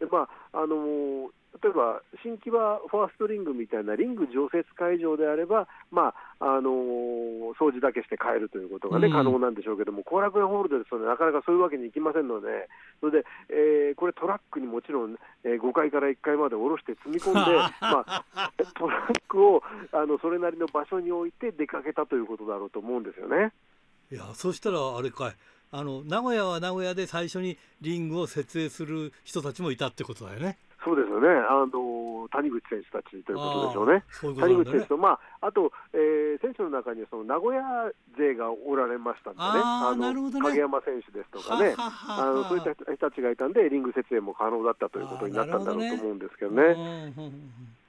[0.00, 12.68] でまああの例えば新木場ファーストリングみたいなリング常設会場であれば、まああのー、掃除だけして帰るということがね、うん、可能なんでしょうけども、後楽園ホールでです、ね、なかなかそういうわけにいきませんので、
[13.00, 17.40] それで、えー、これ、トラックにもちろん、えー、5階から1階まで下ろして積み込んで、
[17.80, 18.24] まあ、
[18.74, 19.62] トラックを
[19.92, 23.52] あのそれなりの場所に置いて出かけたということだろうと思うんですよね。
[24.10, 25.36] いやそしたらあれかい
[25.70, 30.58] あの名古屋は名古屋で最初にリングを設営する人たちもいたってことだよね。
[30.84, 31.28] そうですよね。
[31.28, 34.04] あのの谷口選手たちということでしょうね。
[34.22, 34.40] ううね。
[34.40, 37.62] 谷口選手と、まあ、あと、えー、選手の中にその名古屋
[38.16, 41.74] 勢がおられましたんでね、あの、ね、影山選手ですとかね。
[41.78, 47.12] あの、そういった人たちがいたんで、リング設営も可能だったということになったんだろうと思うんですけどね。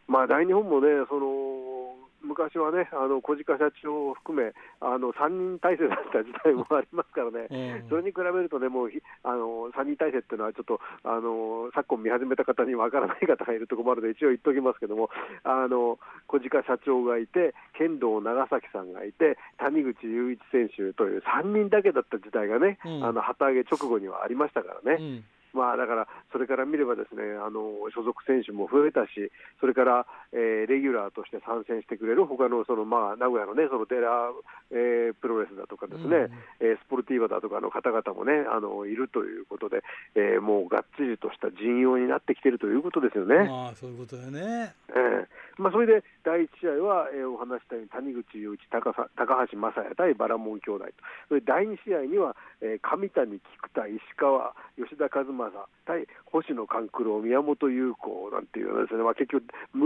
[0.07, 1.82] まあ、大日本もね、その
[2.23, 8.89] 昔はね、あの小鹿社長を含め、あの3人体制だった時代もありますからね、うん、それに比べるとね、もう
[9.23, 15.09] あの3人体制っていうのは、ちょっとあの昨今見始めた方にわからない方がいるところもあるので、一応言っておきますけども、
[15.43, 24.97] あの小鹿社長がいて、剣道長崎さんがいて、谷口雄一選手という3人だけだった時代がね、うん、あの旗揚げ直後にはありましたからね。
[24.99, 25.23] うん
[25.53, 27.61] まあ、だから、それから見ればですねあの
[27.93, 34.31] 所属選手も増えたし、それから、えー、レギュラーとして参戦してくれる他のそのまの、あ、名古屋のね、そのテラ、
[34.71, 39.83] えー、プロレスだとかですね、うん、えー、スポルティーバだとかの方々もね、あのいるということで、
[40.15, 43.49] えー、もうがっちりとした陣容になってきているということですよね。
[43.49, 44.73] まあ、そういうことだよね。
[44.89, 50.93] えーまあ、それで第1試合は、えー、お話したように谷口雄一高、高橋正也対バラモン兄弟と、
[51.29, 59.43] それ第2試合には、えー、上谷、菊田、石川、吉田和正対星野勘九郎、宮本優子なんていうのですね、まあ、結局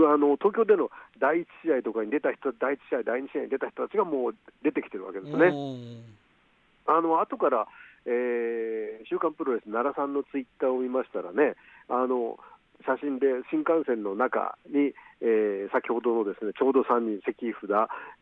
[0.08, 5.52] あの、東京での第1試合とかに出た人、第1試合、第2試合に出た人たちがもう出てきてるわけですね。
[6.86, 7.68] あの後から、
[8.06, 11.54] えー、週刊プロレス奈良さんのツイッターを見ましたらね、
[11.88, 12.38] あの
[12.86, 17.66] 写真で新幹線の中に、えー、先ほどのですねちょうど3人、関札、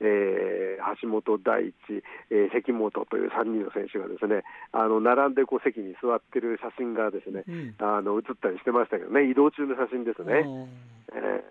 [0.01, 10.45] えー、橋本大地、えー、関本という3人の選手がですねあの並んでこう席に座ってる写真がですね、うん、あの写ったりしてましたけどね移動中の写真ですね。
[11.12, 11.45] え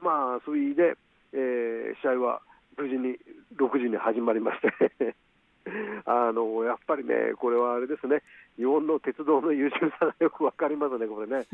[0.00, 0.96] ー、まあそういう意味で、
[1.32, 2.40] えー、試合は
[2.76, 3.16] 無事に
[3.56, 5.14] 6時に始まりまして
[6.04, 8.22] あのやっぱりね、これはあれですね、
[8.56, 11.46] 日本の鉄道の優秀さがよく分かりますね、これね、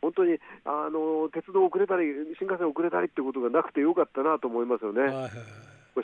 [0.00, 2.06] 本当にあの鉄道遅れたり、
[2.38, 5.10] 新幹線遅れたりってことがなくてよかったなと思いますよね。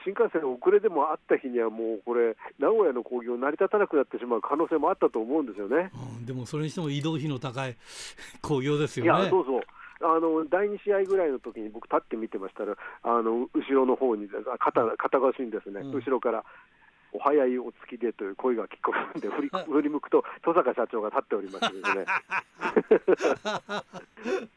[0.05, 7.77] 新幹線遅れでもあった日には、もうこれ、名古屋の工業、成り立たなくなってしまう可能性もあったと思うんですよね、うん、でもそれにしても移動費の高い
[8.41, 9.21] 工業ですよね。
[9.21, 9.61] いやそうそう。
[10.05, 16.45] あの第2試合ぐらいの時に僕、立って見てましたら、あの後ろの方に肩肩越しにですね、うん、後ろから
[17.13, 22.07] お早いお月でという声が聞こえるんで、振り 振り向くと、戸坂社長が立っておりましてですね。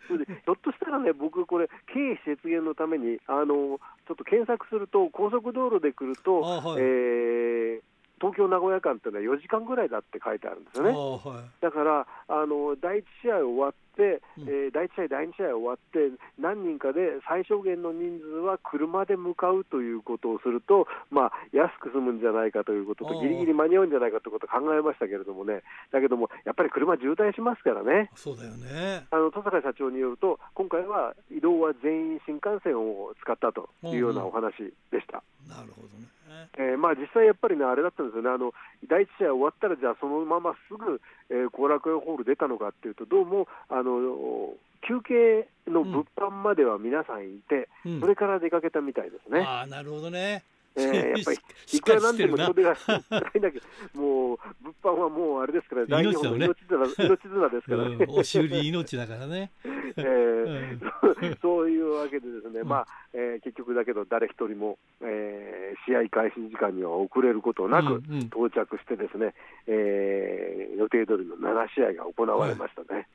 [0.46, 10.91] ひょっとしたらね、僕、これ、経費節減のために、あのちょっと検索すると、高速道路で来ると、はい、えー東京名古屋間っていうのは4時間ぐらいだって書いてあるんですよね。
[10.91, 29.08] はい、だからあの第1試合終わっ、うん、えー、第1試合、第2試合終わって、何人かで最小限の人数は車で向かうということをすると、まあ、安く済むんじゃないかということと、ぎりぎり間に合うんじゃないかということを考えましたけれどもね、だけども、やっぱり車渋滞しますからね、そうだよね。
[29.12, 35.23] あの戸坂社長によると、今回は移動は全員新幹線を使ったというようなお話でした。
[35.47, 36.15] うんうん、なるほどね。
[36.58, 38.53] えーまあ、実際やっぱりね、あれだったんですよね、あの
[38.88, 44.54] 第1試合終わったら、じゃあそのまますぐ後、えー、楽園ホール出たのかっていうと、どうもあの
[44.88, 49.43] 休憩の物販までは皆さんいて、うん、それから出かけたみたいですね。
[49.45, 50.43] あなるほどね
[50.78, 51.39] えー、やっぱ り
[51.74, 52.76] いくらなんでも人手が
[53.10, 53.60] ないんだけ
[53.95, 58.06] ど、もう物販はもうあれですから、 大日本の命綱,、命綱ですからね。
[58.10, 59.52] 押し売り命だからね。
[59.98, 69.34] えー、そういうわけでですね、まあえー、結局だけど誰一人も、えー、試合開始時間には遅れることなく到着してですね、
[69.67, 73.08] えー、予定通りの7試合が行われましたね。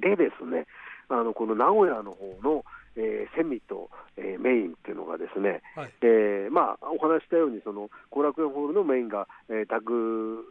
[0.00, 0.66] はい、でですね、
[1.08, 2.64] あのこの名古屋の方の、
[2.96, 10.44] えー、セミと、えー、メインっていうのがですね、はい、えー、まあ、お話したように、その後楽園ホールのメインが、えー、タッグ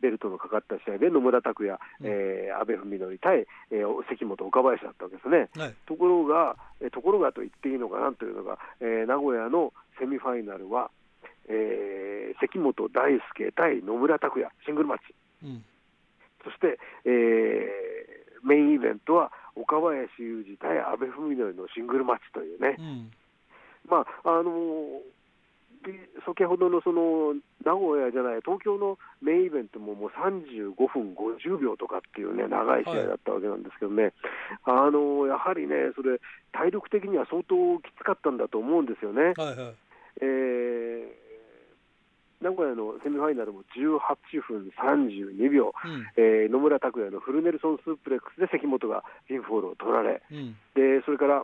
[0.00, 5.48] ベルトのかかった試合で野村拓也、うん、えー、阿部文則対、えー、関本、岡林だったわけですね。
[5.56, 10.90] はい、ところが、えー、ところがと言っていいのかなというのが、えー、名古屋のセミファイナルは、
[11.48, 15.14] えー、関本大輔対野村拓也、シングルマッチ。
[15.44, 15.64] うん、
[16.42, 17.91] そして、えー、
[18.44, 23.10] メインイベントは岡林雄二対阿部文則のシングルマッチというね、うん、
[23.88, 24.52] まああの
[26.24, 34.14] 先ほどのその名古屋じゃない、東京のメインイベントももう35分50秒とかっていうね、長い試合だったわけなんですけどね、
[34.62, 36.20] はい、あのやはりね、それ、
[36.52, 39.34] 体力的には相当きつかったんだと思うんですよね。
[39.36, 39.74] はいはい、
[40.20, 41.21] えー
[42.42, 43.98] 名古屋のセミファイナルも18
[44.42, 51.42] 分32秒、うん、えー、野村拓也のフルネルソンスープレックスで関本がピンフォールを取られ、うん、でそれから、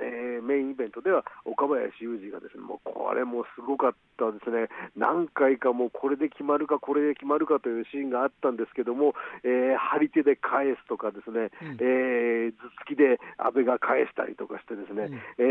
[0.00, 15.42] えー、メインイベントでは岡林雄二がですねもうこれもすごかったですね、何回かもうこれで決まるか、これで決まるかというシーンがあったんですけども、えー、張り手で返すとか、ですね、うん、えー、頭突きで阿部が返したりとかして、ですね、うん、え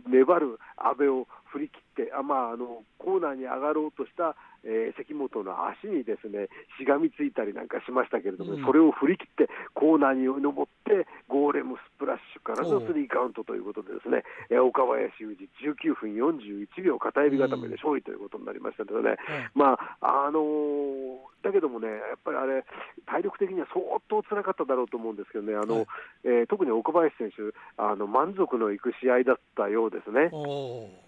[0.00, 19.16] ー、粘る阿部を振り切って、あまあ、あのコーナーに上がろうとしたえー、関本の足にですねしがみついたりなんかしましたけれども、うん、それを振り切ってコーナーに登ってゴーレムスプラッシュからのスリーカウントということでですね、えー、岡林雄二19分41秒片指固めで勝利ということになりましたのでね、
[19.54, 22.64] うん、まああのー、だけどもねやっぱりあれ
[23.06, 25.86] 体力的には相当辛かっただろうと思うんですけどねあの、はい、
[26.24, 30.30] えー、特に岡林選手あの満足のいく試合だったようですね。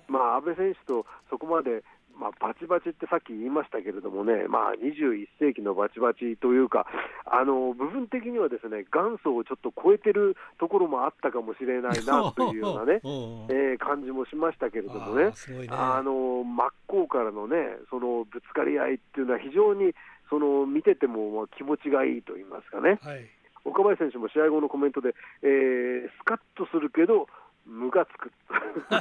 [0.09, 1.85] まあ、安倍選手とそこまで
[2.19, 6.87] まあ、バチバチってさっき言いましたけれどもね、まあ、21世紀のバチバチというか、
[7.25, 13.01] あの部分的にはですね元祖をちょっと超えてるところもあったかもしれないなというようなね、
[13.49, 15.33] えー、感じもしましたけれどもね、
[15.71, 19.95] あ、ね、の真っ向からのね、そのぶつかり合いっていうのは、非常に
[20.29, 22.99] その見てても気持ちがいいと言いますかね。
[23.03, 23.27] はい。
[23.65, 27.29] 岡林選手も試合後のコメントで、えー、スカッとするけど、
[27.69, 28.33] ムカつく。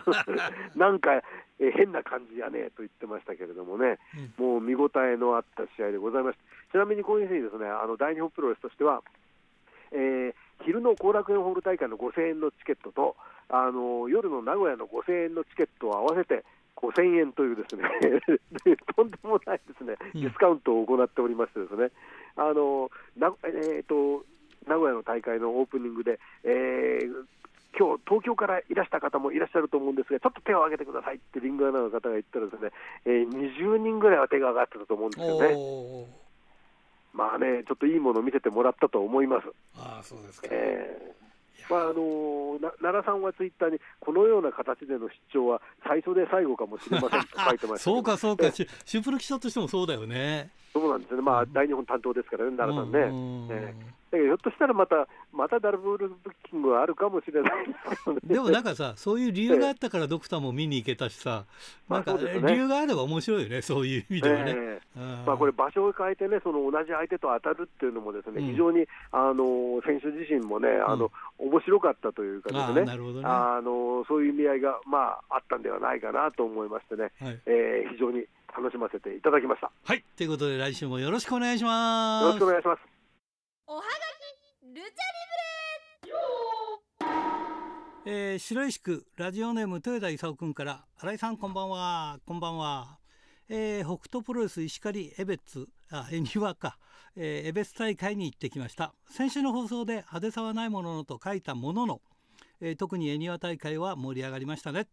[0.75, 1.21] なんか、
[1.59, 3.97] え変な感じやねと言ってましたけれどもね、
[4.37, 6.73] うん、もう見応えのあった試合でございました。
[6.73, 9.01] ちなみにこういうふうにですねあの大日本プロレスとしては、
[9.91, 13.15] えー、昼の後楽園ホール大会の5000円のチケットと
[13.49, 16.43] あの夜の名古屋の5000円のチケットを合わせて
[16.75, 17.83] 5000円というですね
[18.95, 21.89] とんでもないですねディスカウントを行っておりましてですね、
[22.35, 24.25] あのなえーと
[24.67, 27.25] 名古屋の大会のオープニングで、えー、
[27.77, 32.71] 今日東京からいらした方もいらっしゃると思うんですが、ちょっと手を挙げてくださいってリングアナの方が言ったらですね、
[33.05, 36.27] えー、20人ぐらいは手が上がってたと思うんですよね。
[37.13, 39.47] まあね、ちょっといいものを見せてもらったと思います。
[39.75, 41.73] あそうですか、えー。
[41.73, 50.51] まああの奈良さんはツイッターに、このような形での出張は最初で最後かもしれませんと書いてましたそうか、そうか、シュプロ記者としてもそうだよね。
[50.73, 52.99] そうなんですね、まあ、大日本担当ですからね、奈良さんね。
[52.99, 53.47] ん。
[53.51, 56.17] えーだけどひょっとしたらまた、またダブルブッ
[56.49, 57.51] キングはあるかもしれない
[58.23, 61.45] でもなんかさ、そういう理由があったからドクターも見に行けたしさ、
[61.89, 64.53] なんか、理由があれば面白いよね、そういう意味ではね。
[64.55, 73.25] えー、まあ、これ、場所を変えてね、その同じ相手と当たるっていうのもですね、うん、非常にあの選手自身もね、あの、うん、面白かったというかですね、なるほどね。
[73.27, 79.71] あのそういう意味合いが、まあ、あったんではないかなと思いましてね、はい、えー、非常に楽しませていただきました。
[79.83, 80.03] はい。
[80.15, 82.23] ということで来週もよろしくお願いします。
[82.25, 82.96] よろしくお願いします。
[83.69, 83.85] おはが
[84.63, 84.87] きルチャリ
[88.05, 92.97] ブレえー、白石区ラジオネーム豊田勲君から新井さんこんばんはこんばんは、
[93.49, 96.77] えー、北斗プロレス石狩エベツあ恵庭か、
[97.17, 98.93] えー、エベツ大会に行ってきました。
[99.09, 102.01] 先週の放送で派手さはないもののと書いたものの、
[102.61, 104.87] えー、特に恵庭大会は盛り上がりましたね。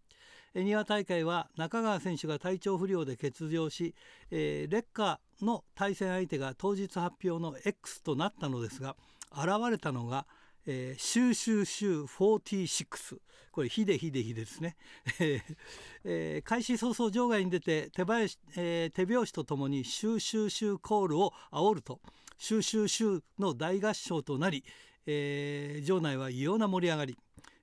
[0.52, 3.94] 恵庭大会は中川選手が体調不良で欠場し、
[4.32, 8.97] えー、レッカの対戦相手が当日発表の X となったのですが
[9.33, 10.27] 現れたのが、
[10.66, 13.18] えー、シューシューシュー46
[13.53, 14.77] これヒデヒデヒデですね、
[16.05, 22.01] えー、開始早々場外に出て手拍子、えー、手拍子とともにシューシューシューコールを煽ると。
[22.38, 24.64] シューシューシューの大合唱となり、
[25.07, 27.16] えー、場内は異様な盛り上がり。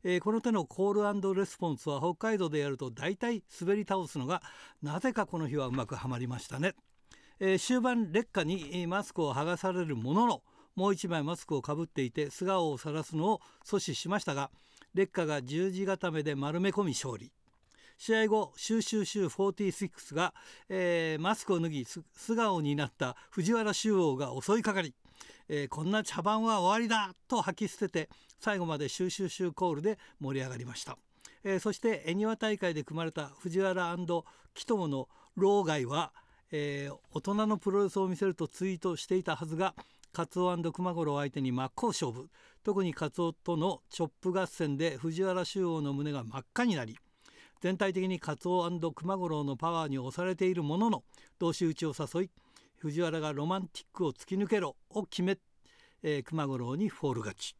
[0.03, 4.41] えー、この手のコールレスポンスは北海道でやると大体滑り倒すのが
[4.81, 6.73] なぜかこの日はうまくはまりましたね、
[7.43, 10.43] えー、終盤劣化にマスクを剥がされるものの
[10.75, 14.51] もう一枚マスクをかぶっていて素顔を晒すのを阻止しましたが
[14.93, 17.31] 劣化が十字固めで丸め込み勝利。
[17.97, 20.33] 試合後シューシューシュー46が、
[20.69, 22.03] えー、マスクを脱ぎ素
[22.35, 24.95] 顔になった藤原周王が襲いかかり、
[25.49, 30.97] えー、こんな茶番は終わりだと吐き捨てて最後までシューシューシューコールで盛り上がりました、
[31.43, 33.95] えー、そして恵庭大会で組まれた藤原
[34.55, 36.11] 紀友の老害は、
[36.51, 39.73] えー、大人のプロレスを見せるとツイートしていたはずが
[40.11, 42.29] カツオ熊五郎相手に真っ向勝負。
[42.63, 46.97] 特にカツオとのチョップ合戦で藤原周王の胸が真っ赤になり
[47.61, 51.03] 全体的にカツオ熊五郎のパワーに押されているものの
[51.39, 52.29] 同士討ちを誘い
[52.77, 55.37] 藤原がロマンティックを突き抜けろを決め、
[56.03, 57.55] えー、熊五郎にフォール勝ち。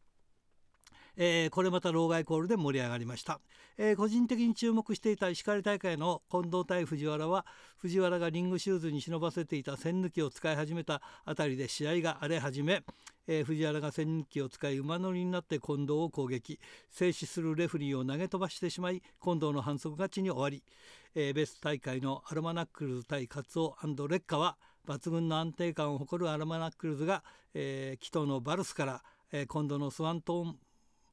[1.16, 3.40] えー、これまた老害コールで盛り上がりました、
[3.78, 7.44] えー、個人的に注目していた石狩大会の近藤対藤原は
[7.76, 12.82] 藤原がリングシューズに忍ばせていた栓抜きを使い始めたあたりで試合が荒れ始め、
[13.26, 16.58] えー、藤原が栓抜きを使い馬乗りになって近藤を攻撃。
[16.90, 20.62] 静止するレフリーを投げ飛ばしてしまい近藤の反則勝ちに終わり、
[21.14, 23.76] えー、ベスト大会のアロマナックルズ対カツオ
[24.08, 24.56] 劣化は
[24.86, 27.22] 抜群の安定感を誇るアロマナックルズが、
[27.54, 29.02] えー、キトのバルスから、
[29.32, 30.56] えー、今度のスワントーン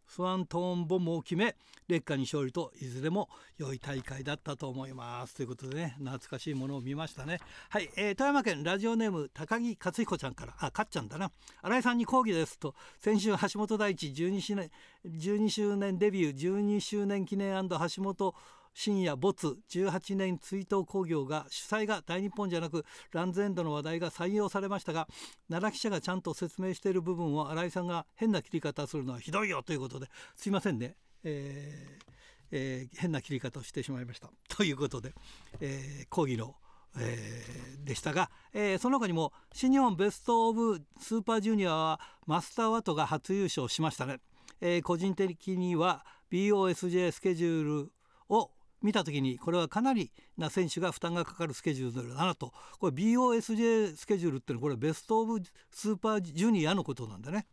[0.09, 1.55] スワントーンボムを決め
[1.87, 5.35] 劣化に勝利といずれも良い大会だったと思います。
[5.35, 7.39] ということでね懐かしいものを見ましたね。
[7.69, 11.31] はい、えー、富山県ラジオネーム高木克彦ちゃんからあかっちゃんだな。
[11.61, 12.57] 新井さんに抗議です。
[12.57, 14.71] と先週橋本大地12周年
[15.05, 18.33] 12周年デビュー12周年記念橋本
[18.79, 25.05] 深夜没18年追悼興行が主催が大日本じゃなくランズエンドの話題が採用されましたが
[25.49, 30.07] 奈良記者がちゃんと説明している部分を新井さんが変な切り方するのはひどいよということで
[30.37, 32.13] すいませんね、えー
[32.51, 34.31] えー、変な切り方をしてしまいました。
[34.47, 35.13] ということで、
[35.59, 36.55] えー、講義の
[36.97, 44.19] えー、でしたが、えー、その他にも新日本ベスト・オブ・スーパージュニアはマスター・ワトが初優勝しましたね、
[44.59, 47.91] えー、個人的には BOSJ スケジュール
[48.27, 48.49] を
[48.81, 57.47] 見た時にこれはかなりな選手が負担がかかるスケジュールだなとこれ BOSJ スケジュールってのはこれベスト・オブ・スーパージュニアのことなんだね。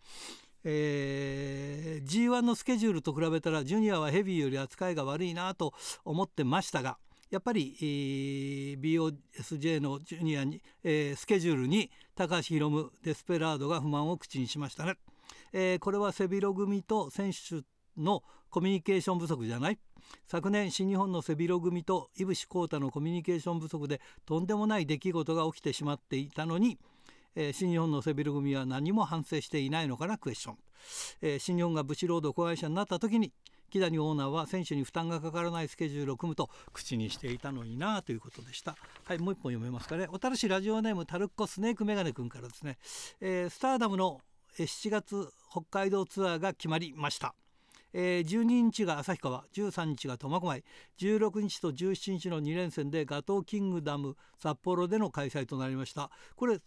[0.69, 5.73] えー、G1 のスケジュールと比べたらジュニアはヘビーより扱いが悪いなと
[6.05, 6.99] 思ってましたが
[7.31, 14.95] やっぱり、えー、BOSJ のジュニアに、えー、スケジュールに高橋宏夢デスペラードが不満を口にしましたね。
[15.53, 17.63] えー、これは背広組と選手
[18.01, 19.79] のコミュニケーション不足じゃない？
[20.29, 26.79] 昨年新日本の背広組と井伏浩太のコミュニケーション不足でとんでもない出来事が起きてしまっていたのに、
[27.35, 30.57] えー、新日本の背広組は何も反省していないのかなクエスチョン、
[31.23, 33.33] えー、新日本がブシロード子会社になった時に
[33.71, 38.77] 木谷オーナーは選手に負担がかからないスケジュールを組むと口にしていたのになということでした。
[39.05, 40.07] はいもう一本読めますかね。
[40.07, 42.79] 小樽市ラジオネームタルッコスネークメガネ君からですね、
[43.21, 44.21] えー、スターダムの
[44.57, 47.35] 7月北海道ツアーが決まりました。
[47.99, 50.65] えー、12日が旭川13日が苫小牧
[50.99, 56.11] 16日と17日の2連戦でガトーキングダム札幌での開催となりました。
[56.37, 56.61] これ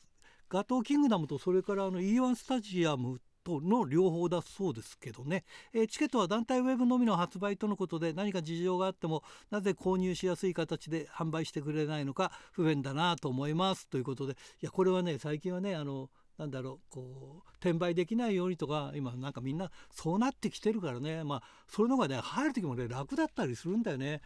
[0.49, 9.21] ガトーキングダムとそれからあの E1 スタジアムとの両方だそうですけどね、えー、チケットは団体ウェブのみの発売とのことで何か事情があっても
[9.51, 13.87] なぜ購入しやすい形で販売してくれないのか不便だなと思います。
[13.87, 16.09] ということでいやこれはね最近はねあの
[16.39, 21.25] なんだろうこう転売できないようにとか今なんかみんなそうなってきてるからね。
[21.25, 24.21] まあそれの方がね入る時もね楽だったりするんだよね。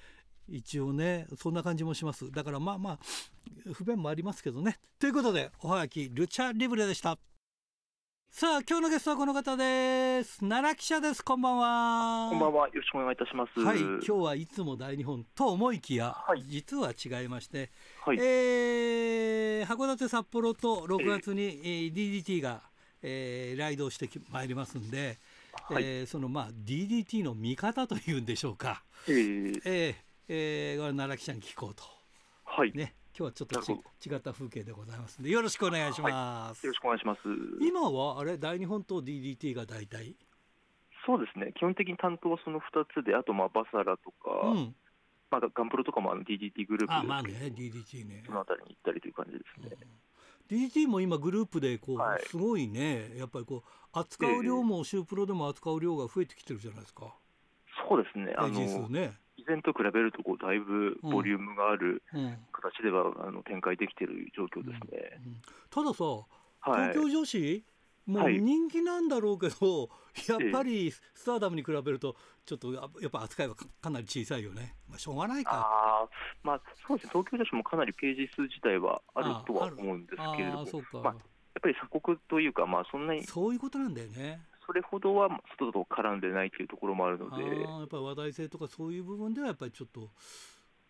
[0.48, 2.32] 一応ねそんな感じもします。
[2.32, 3.00] だからまあまあ
[3.74, 4.78] 不便もありますけどね。
[5.00, 7.18] ということでおはがきルチャリブレでした。
[8.36, 10.40] さあ今日のゲストはこの方です。
[10.40, 11.24] 奈良記者です。
[11.24, 12.30] こんばんは。
[12.32, 12.68] こんばんは。
[12.70, 13.60] よろしくお願いいたします。
[13.60, 13.80] はい。
[13.80, 17.70] 今日はいつも大日本と思いきや、はい、実は違いまして、
[18.04, 22.64] はい、えー、函館札幌と6月に、えー、DDT が、
[23.04, 25.20] えー、ライドしてまいりますんで、
[25.70, 29.96] はい、えー、そのまあ DDT の見方というんでしょうか、えー、えー、
[30.30, 31.84] えー、奈良記者に聞こうと。
[32.46, 32.72] はい。
[32.74, 37.20] ね今日はちょっと違った風景でございますのでよろしくお願いします、はい、よろしくお願いします。
[37.62, 40.16] 今はあれ大日本と DDT が大体？
[41.06, 41.54] そうですね。
[41.56, 44.76] 基本的に担当はその2つであとまあバサラとか、うん、
[45.30, 48.24] まあ、ガンプロとかもあの DDT グループであまあね DDT ね。
[48.26, 49.78] そのあたりに行ったりという感じですね、
[50.50, 53.12] うん、DDT も今グループでこう、はい、すごいね。
[53.16, 57.14] やっぱりこう扱う量もシュープロでも扱う量が増えてきてるじゃないですか、
[57.88, 58.34] そうですね。
[58.36, 62.04] あのね以前と比べるとこうだいぶボリュームがある
[62.52, 66.04] 形では、あの展開できている状況ですね、うんうん、たださ
[66.66, 67.66] 東京女子、
[68.06, 72.16] もう人気なんだろうけど、は い、やっぱりスターダムに比べると、
[72.46, 75.52] ちょっとやっぱ扱いはかなり小さいよね、まあ、しょうがないか。
[75.54, 76.08] あ
[76.44, 83.24] まあ、そうですね、東京女子もかなりページ数自体はあるとは思うんですけれども、まあ、やっぱり鎖国というか、まあ、そんなに。
[83.24, 84.42] そういうことなんだよね。
[84.74, 90.10] それほどは外と絡んでないというところもあるので、やっぱり話題性とかそういう部分ではやっぱりちょっと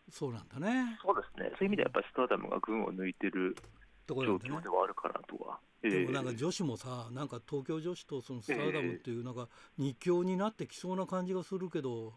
[0.10, 0.98] そうなんだね。
[1.04, 1.50] そうですね。
[1.58, 3.58] そういう意味ではやっぱりスターダムが群を抜いてる
[4.08, 5.60] 状況ではあるかなとは。
[5.82, 12.14] でもなんか女子もさ、なんか東京女子とそのスターダムっていうなんか二強になってきそうな感じがするけど、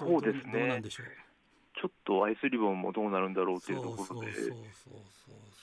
[0.00, 0.52] そうですね。
[0.52, 1.06] どうなんでしょう？
[1.80, 4.32] ちょっとアイスリボンもどうなるんだろうというところで、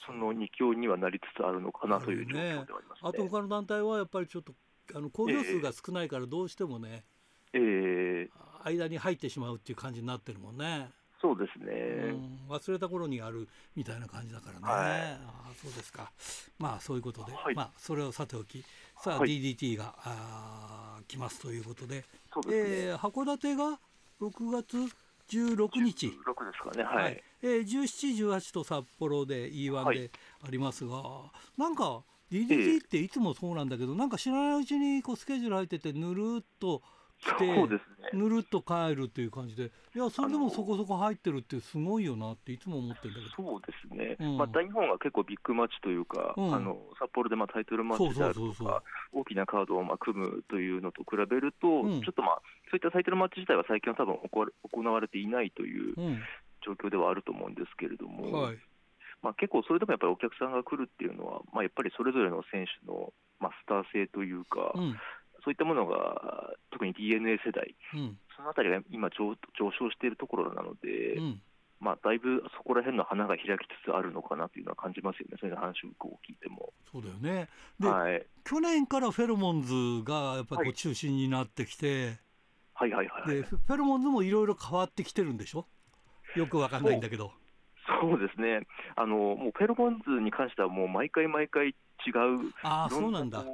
[0.06, 3.10] その二強にはなりつつあるのかなという状況ではありますね。
[3.10, 4.52] あと他の団体はやっぱりちょっと
[4.94, 7.04] あの興行数が少ないからどうしてもね、
[7.52, 8.28] えー、
[8.64, 10.90] 間に入ってしまうっていう感じになってるもんね。
[11.20, 11.72] そうですね、
[12.10, 16.10] うん、忘れた頃にあるみたいな感じだからね、はい、あそうですか。
[16.58, 18.64] まあそういうことで、はい、まあそれをさておき。
[19.00, 21.96] さあ、はい、DDT があ来ますということで。
[21.96, 22.04] ね、
[22.50, 23.78] えー、函館が
[24.20, 24.76] 6月
[25.28, 26.06] 16日。
[26.08, 26.16] 16で
[26.56, 26.82] すかね。
[26.82, 30.10] はい、はい、えー、1718と札幌で E1 で
[30.44, 31.02] ありますが、
[31.56, 32.02] なんか
[32.32, 36.82] DDT っていつもそうなんだけど、なんか知らないうちにこうスケジュール入っててぬるっと
[37.22, 37.68] 来て、ね、
[38.14, 43.48] ぬるっと帰るっていう感じで、いや、それでもそこそこ入ってるってすごいよなっていつも思ってるんだけど。
[43.48, 54.18] そうですね、うん、まあ、大日本が結構ビッグマッチというか、うん、あの札幌でまあタイトルマッチであるとか、大きなカードをまあ組むというのと比べると、うん、ちょっとまあ、そういったタイトルマッチ自体は最近は多分
[54.72, 55.94] 行われていないという
[56.66, 58.32] 状況ではあると思うんですけれども。
[58.32, 58.58] はい
[59.22, 64.92] まあ、結構それでもやっぱりお客さんが来るっていうのは、まあ、やっぱりそれぞれの選手の、まあ、スター性というか、うん、
[65.44, 71.42] そういったものが特に DNA 世代、うん、そのあたりが今上、上昇しているところなので、うん、
[71.80, 75.88] まあ、だいぶそこら辺の花が開きつつあるのかなというのは感じますよね、そういう話を
[76.26, 76.72] 聞いても。
[76.90, 77.48] そうだよね。
[77.78, 82.18] で、はい、去年からフェロモンズがやっぱりこう中心になってきて、
[82.74, 83.36] はい、はいはいはい。
[83.36, 85.66] でフェロモンズもいろいろ変わってきてるんでしょ？
[86.34, 87.32] よくわかんないんだけど。
[88.00, 88.66] そうですね、
[88.96, 93.44] あのもうフェロモンズに関しては、もう毎回毎回違う、あそうなんだ。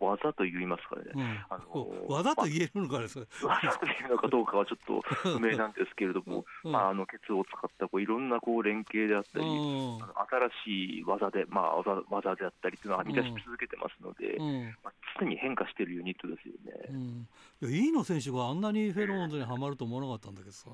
[0.00, 5.00] 技といいますかね、うん、あの技と言えるのかです 技と言えるのかどうかはちょっと
[5.38, 14.36] 不明なんですけれども、うん、まあ、あのケツを使ったこういろんなこう連携であったり、うん、新しい技で、まあ、技技であったりというのを編み出し続けてますので、
[14.82, 17.26] まあ、常に変化しているユニットですよね。
[17.62, 20.70] いや飯野選手があんなにフェロモンズにはまると思わなかったんだけどさ。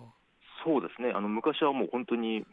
[0.65, 1.13] そうですね。
[1.13, 2.45] あの昔はもう本当に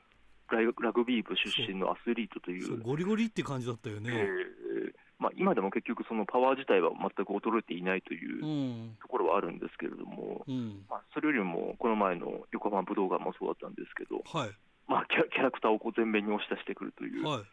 [0.50, 2.80] ラグビー部出身のアスリートという。
[2.82, 14.52] ゴリゴリって感じだったよね、えーまあ、今でも結局、そのパワー自体は全く衰えていないというところはあるんですけれども、うん、まあ、それよりもこの前の横浜武道館もそうだったんですけど、はい。
[14.88, 17.44] まあ、キャラクターをこう前面に押し出してくるという、はい、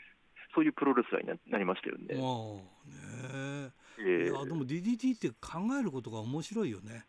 [0.54, 2.14] そういうプロレスラーになりましたよね。
[2.14, 7.06] ねえー、いやでも DDT って考えることが面白いよね。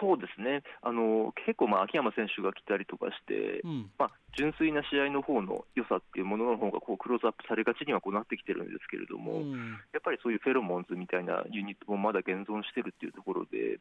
[0.00, 13.80] そうですね、あの結構、まあ、秋山選手が来たりとかして、うん、まあ、純粋な試合の方の良さっていうものの方がこがクローズアップされがちにはこうなってきてるんですけれども、うん、やっぱりそういうフェロモンズみたいなユニットもまだ現存してるっていうところで、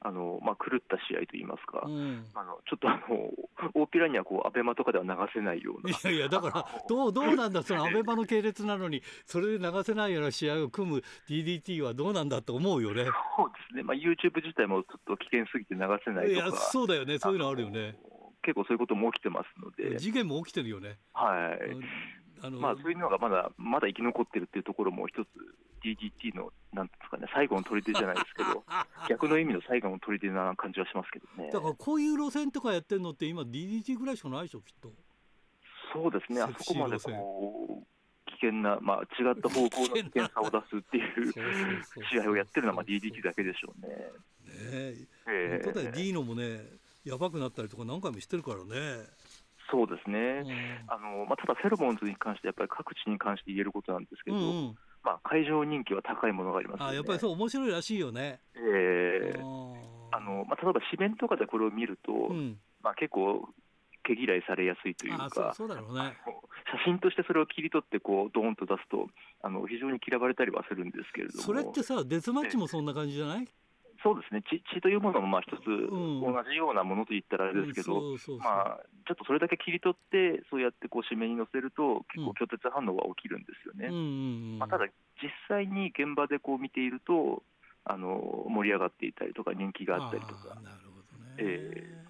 [0.00, 3.30] あのまあ、狂った試合といいますか、うん、あのちょっとあの
[3.74, 5.90] 大っぴらにはこうアベマとかでは流せないような。
[5.90, 13.06] いやいや、だからどうどうなんだ、そのアベマの系列なのに、それで流せないような試合を組む DDT はどうなんだと思うよね。
[13.36, 17.98] そうですね、まあ、YouTube 自体もちょっと危険すぎて流せないとか、いやそうだよね、そういうのあるよね。
[18.42, 19.98] 結構そういうことも起きてますので。
[19.98, 20.98] 事件も起きてるよね。
[21.12, 21.76] はい。
[22.42, 25.28] あのまあ、そういうのがまだまだ生き残ってるっていうところも一つ
[25.82, 28.64] DGT のなんですかね最後の砦じゃないですけど
[29.08, 31.50] 逆の意味の最後の砦な感じはしますけどね。
[31.50, 34.92] だからこういう路線とかやってるのって今 DDT ぐらいしかないでしょきっと。
[35.92, 37.86] そうですねあそこまでこう
[38.26, 41.32] 危険な、まあ、違った方向の危険さを出すっていう
[42.10, 43.88] 試合をやってるのはまあ DDT だけでしょうね。
[43.88, 44.04] ね
[44.46, 45.06] え。
[45.26, 46.60] えー、本当だよ D のもね
[47.04, 49.06] やばくなったりとか何回もしてるからね。
[49.70, 58.40] そうですね、あのまあ、ただ、フェロモンズに関して、やっぱり各地に関して言えることなんですけど、うんうん、まあ、会場人気は高いものがあります、ね、あやっぱりそう、面白いらしいよね。
[58.56, 59.78] えー。
[60.10, 63.48] あのまあ、例えば紙面とかでこれを見ると、うん、まあ、結構、
[64.04, 66.16] 毛嫌いされやすいというか、そうだろうね、
[66.72, 69.08] 写真としてそれを切り取ってこう、ドーンと出すと
[69.42, 71.42] あの、非常に嫌われたりはするんですけれども。
[71.42, 73.48] それってさ、デスマッチもそんな感じじゃない、
[74.02, 74.42] そうですね。
[74.42, 83.90] 血血というものもまあ一つ同じようなものといったらあれですけど、まあ、ちょっとそれだけ切り取って、そうやってこう締めに載せると、結構拒絶反応が起きるんですよね。
[84.58, 84.86] まあ、ただ、
[85.20, 87.42] 実際に現場でこう見ていると、
[87.84, 90.54] あの盛り上がっていたりとか、人気があったりとか。
[90.62, 92.08] なるほどね、えー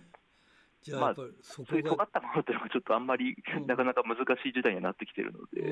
[0.80, 5.66] じゃあ、まあ、そういう尖ったものっていうのは、ちょっとあんまり、うん、なかなか難しい時代にはなってきてるので、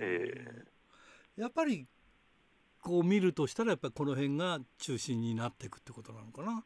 [0.00, 0.64] え。
[1.36, 1.86] やっぱり
[2.84, 6.62] こう見るとしたらやっぱりこの辺が中心になっていくってことなのかな。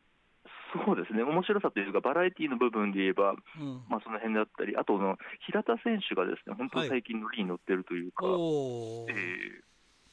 [0.84, 5.16] そうですね、面白さというか、バラエティーの部分で言えば、うん、まあ、その辺だったり、あとの
[5.46, 9.62] 平田選手がですね本当、最近のリーに乗ってるというか、はい、えー、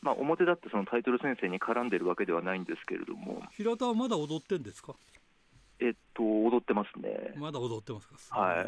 [0.02, 4.94] まあ、表だってそのタイトル先生に絡んでるわけではないんですけれども、平田はまだ踊ってんですか？
[5.82, 7.34] えっと、踊ってますね。
[7.36, 8.66] まだ踊ってますか、はい、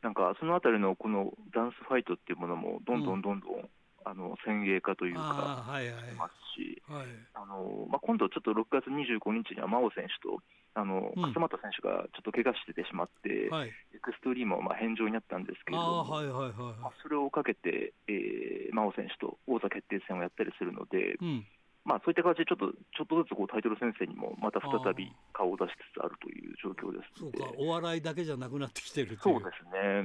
[0.00, 3.68] なんかそのあたりのこのダンスファイトっていうものも、どんどんどんどん
[4.04, 7.06] あの先鋭化というか、はいはい、ますし、はい。
[7.34, 10.42] あのまあ、今度、ちょっと6月25日には真央選手と
[10.74, 21.46] あの、うん、勝俣選手がちょっと怪我しててしまって、はい、エクストリームはまあ返上になったんですけれども、はいはいはいまあ、それをかけて、えー、真央選手と王座決定戦をやったりするので、うん。
[21.88, 30.04] まあ、そういった形でちょっとちょっとずつこうタイトル先生にもまた再び顔を出しつつあるという状況ですそうかお笑いだけじゃなくなってきてるそうですね、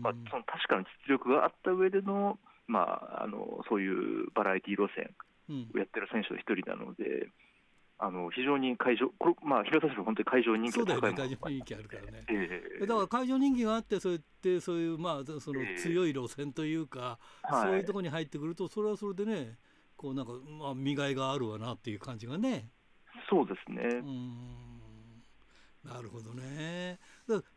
[0.00, 2.38] まあ、その確かに実力があった上での
[2.68, 2.80] ま
[3.18, 5.10] あ、あのそういうバラエティ路線
[5.74, 7.32] をやってる選手の一人なので、うん、
[7.98, 17.18] あの非常に会場、これまあ、平田選手、本当に会場人気が高い会場人気あるからね、えー、だから会場人気があって、そうやってそういう、まあ、その強い路線というか、
[17.50, 19.56] えー、そういうところに入ってくると、それはそれでね、
[19.96, 22.68] こうなんか、まあ、見がいがあるわなっていう感じがね。
[23.30, 24.02] そうですね。
[25.92, 26.98] なるほどね。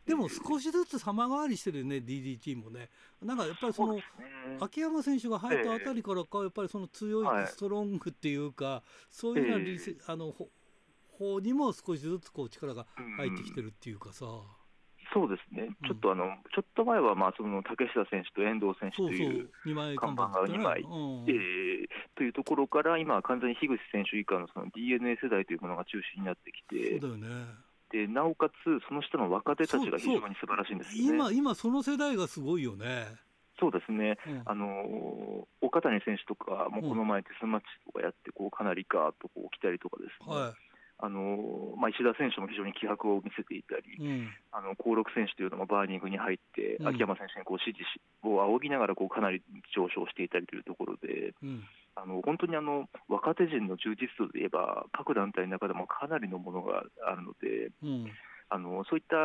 [0.06, 2.88] でも少しずつ様変わりしてるね、DDT もね。
[3.22, 4.02] なんかやっぱりその、ね、
[4.60, 10.34] 秋山選手が入ったあたりからか、やっぱりその強いストロングっていうか、はい、そういうようなリセ、あの
[11.18, 14.26] 方にも少しずつこう力が入ってきてるっていうかさ。
[15.14, 16.24] そうですね、ちょっとあの、
[16.54, 19.50] ちょっと前はまあその竹下選手と遠藤選手という
[19.96, 20.84] 看板が2枚、う
[21.28, 27.46] えというところから、今は完全に樋口選手以下のその DNA 世代というものが中心になってきて、そうだよね
[27.92, 28.54] でなおかつ、
[28.88, 33.06] その下の若手たちが非常に素晴らしいんです、ね、今、今、その世代がすごいよね。
[33.60, 40.52] そうですね、うん、あの岡谷選手とかもこの前、テスマッチとかやって、こうかなりガーッとこう来たりとかですね、はい。
[41.04, 47.82] あのまあ、石田選手も非常に気迫を見せていたり、うん、あの興梠選手というのもバーニングに入って、うん、秋山選手にこう支持
[48.22, 49.42] を仰ぎながらこうかなり
[49.74, 57.70] 上昇していたりというところで、うん、あの本当にあの若手陣の充実度で言えば、各団体の中でもかなりのものがあるので。
[58.54, 59.16] あのそういった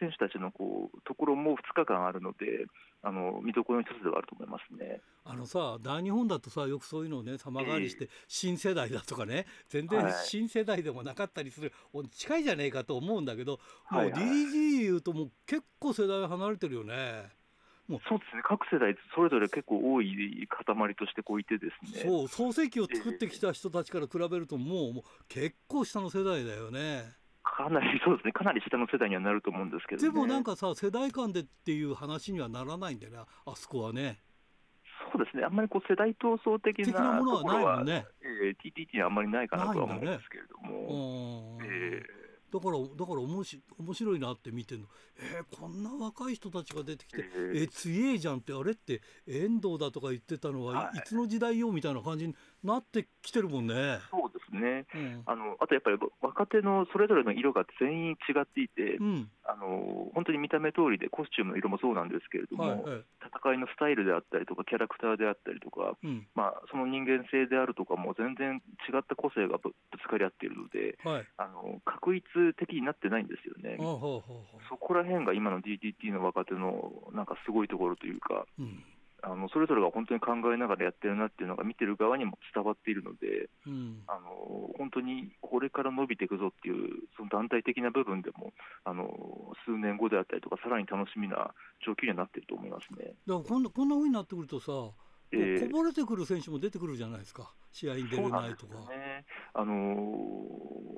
[0.00, 2.66] 選手たちのこうところも2日間あるので、
[3.04, 17.30] あの見どころの一つではあると思いますねあのさ、大日本だとさ、よくそういうのをね、様変わりして、新世代だとかね、全然新世代でもなかったりする、はい、近いじゃねえかと思うんだけど、もう DG 言うと、もう結構世代離れてるよね。
[17.92, 22.08] もうそうですね、各世代、それぞれ結構多い塊としてこういてですね。
[22.08, 27.04] そう、創世記を作ってきた人たちから比べると、もう、もう結構下の世代だよね。
[27.44, 34.20] かなりそうですね、かなり下の世代にはなると思うんですけど、ね、でもなんかさ、世代間でっていう話にはならないんだよね、あそこはね。
[35.12, 38.06] そうですね、あんまりこう世代闘争的なものはないもんね。
[38.22, 41.58] えー、TTT にはあんまりないかなとは思うんですけれども。
[41.60, 42.21] ねえー
[42.52, 44.86] だからだから面白面白いなって見てるの。
[45.16, 47.24] えー、こんな若い人たちが出てきて
[47.54, 53.98] 「えー、強えじゃん」ってあれって遠藤だとか言ってたのは、はい、いつの時代よみたいな感じになってきてるもんね。
[54.10, 72.24] そうですね、うん、あのあとやっぱり若手のそれぞれの色が全員違っていて、うん、あの本当に見た目通りでコスチュームの色もそうなんですけれども、はいはい、戦いのスタイルであったりとかキャラクターであったりとか、うん、まあ、その人間性であるとかも全然違った個性がぶつかり合っているので、はい、あの確一
[72.58, 73.78] 的になってないんですよね。
[74.68, 78.46] そこら辺が今の DTT の若手のなんかすごいところというか。
[78.58, 78.84] うん
[79.22, 84.20] あのそれぞれが本当に考えながらやってるなっていうのが見てる側にも伝わっているので、うん、あの
[84.76, 88.52] 本当にこれから伸びていくぞっていうその団体的な部分でも
[88.84, 89.08] あの
[89.64, 91.54] 数年後であったりとかさらに楽しみな
[91.86, 93.14] 状況にはなってると思いますね。
[93.26, 94.72] だからこんなこんな風になってくるとさ、
[95.32, 97.52] えー、こぼれてくる選手も出てくるじゃないですか。
[97.72, 98.74] 試合に出れないとか。
[98.90, 99.24] ね、
[99.54, 100.92] あのー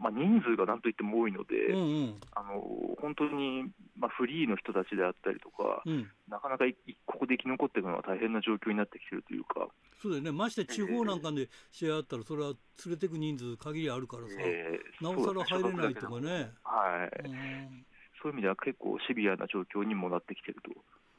[0.00, 2.64] まあ、人数がなんといっても多いので、うんうん、あの
[3.02, 3.64] 本当に、
[3.98, 6.64] まあ、フリーの人たちであったりとか、うん、なかなか
[7.04, 9.68] ここで生き残っていくのは大変な状況になってきてるというか。
[10.00, 12.54] そうだよね、まして地方なんかで試合あったら、それは
[12.86, 16.48] 連れていく人数、限りあるからさ、えー、なおさら入れないとかね。
[16.64, 17.84] はい、うん、
[18.22, 20.70] そういう意味では結構シビアな状況にもなってきてると。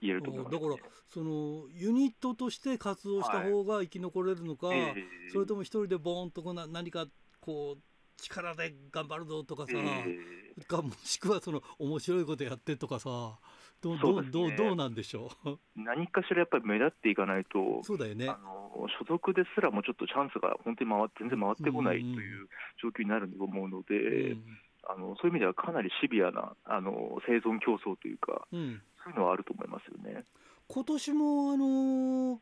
[0.01, 7.05] 言えると思います、ね、だからそのユニットとして活動した方が生き残れるのか、はいえー、それとも一人でボーンとこな何か
[7.39, 7.81] こう
[8.21, 13.39] 力で頑張るぞとかさ、えー、かもしくはその面白いことやってとかさ
[13.81, 15.57] どう、ね、どうどうどうなんでしょう？
[15.75, 18.29] 何かしらやっぱり目立っていかないとそうだよね。
[18.29, 22.47] あの所属ですらもちょっとチャンスが本当に回全然回ってこないという
[22.81, 24.43] 状況になると思うので、うん、
[24.87, 30.23] あのそういう意味ではかなりシビアなあの生存競争というか、うん、そういうのはあると思いますよね。
[30.67, 32.41] 今年もあの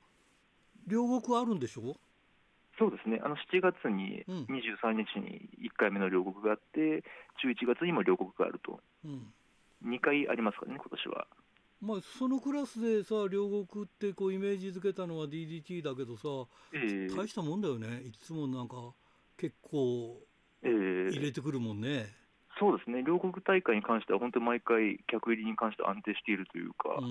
[0.88, 1.96] 両国あるんでしょ？
[2.78, 7.04] そうですね、あの7月に23日に1回目の両国があって、
[7.44, 9.34] 11月にも両国があると、うん、
[9.86, 11.28] 2回ありますからね、今年は。
[11.82, 18.94] まあ、そのクラスでさ、両国ってこうイメージづけたのは DDT だけどさ、えー、大したもんだよね、いつもなんか、
[19.38, 20.18] 結構
[20.64, 21.88] 入れてくるもんね。
[21.88, 22.19] えー、
[22.60, 27.04] そうですね、両国大会に関しては、本当に毎回、客入りに関しては安定しているというか、う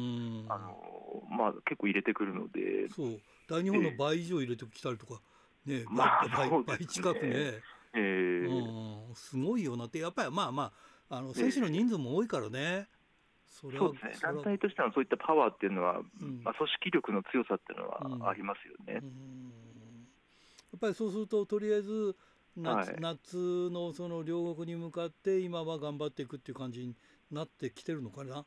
[0.52, 2.88] あのまあ、結構入れてくるので。
[2.90, 3.20] そう。
[3.48, 5.14] 大日本の倍以上入れてきたりとか。
[5.14, 5.38] えー
[5.68, 7.60] ね、まあ、倍倍近くね、
[7.94, 10.72] えー、うん、すごいよなって、やっぱりまあま
[11.10, 12.88] あ、あの選手の人数も多いからね。
[13.46, 19.52] そそうですね、団体としてのそういったパワーっていうのは、うん、まあ、組織力の強さっていうのはありますよね、うん、
[20.70, 22.14] やっぱりそうすると、とりあえず
[22.58, 26.94] 夏はい、夏のその両国に向かって、今は頑張っていくっていう感じに
[27.30, 28.44] なってきてるのかな？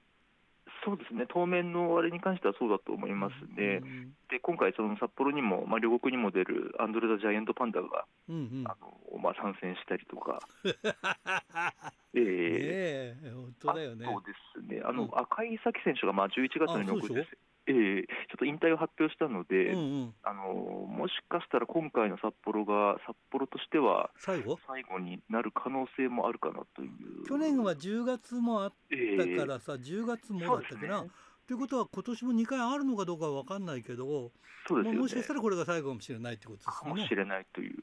[0.84, 10.40] そうですね、当面のあれに関してはそうだと思いますね、うん、で今回、その札幌にも、まあ、両国にも出るアンドレ・ザ・ジャイアント・パンダが、うんうん、あのまあ、参戦したりとか、
[12.16, 14.06] えー、本当だよね。
[14.06, 14.34] そうで
[14.68, 17.38] すね、あの、うん、赤井咲選手がまあ11月の両国です。
[17.72, 24.58] ええー、ちょっと引退を発表したので、うんうん、あのもしかしたら今回の札幌が札幌としては最後？
[24.68, 27.26] 最後になる可能性もあるかなという。
[27.28, 31.06] 去年は10月もあったからさ、えー、10月もだったっけな？
[31.48, 34.32] ということは今年も2回あるのかどうかは分かんないけど
[34.68, 36.74] そうです、ね、もしかしたらこれが最後かもしれないってことですね。
[36.80, 37.78] かもしれないという、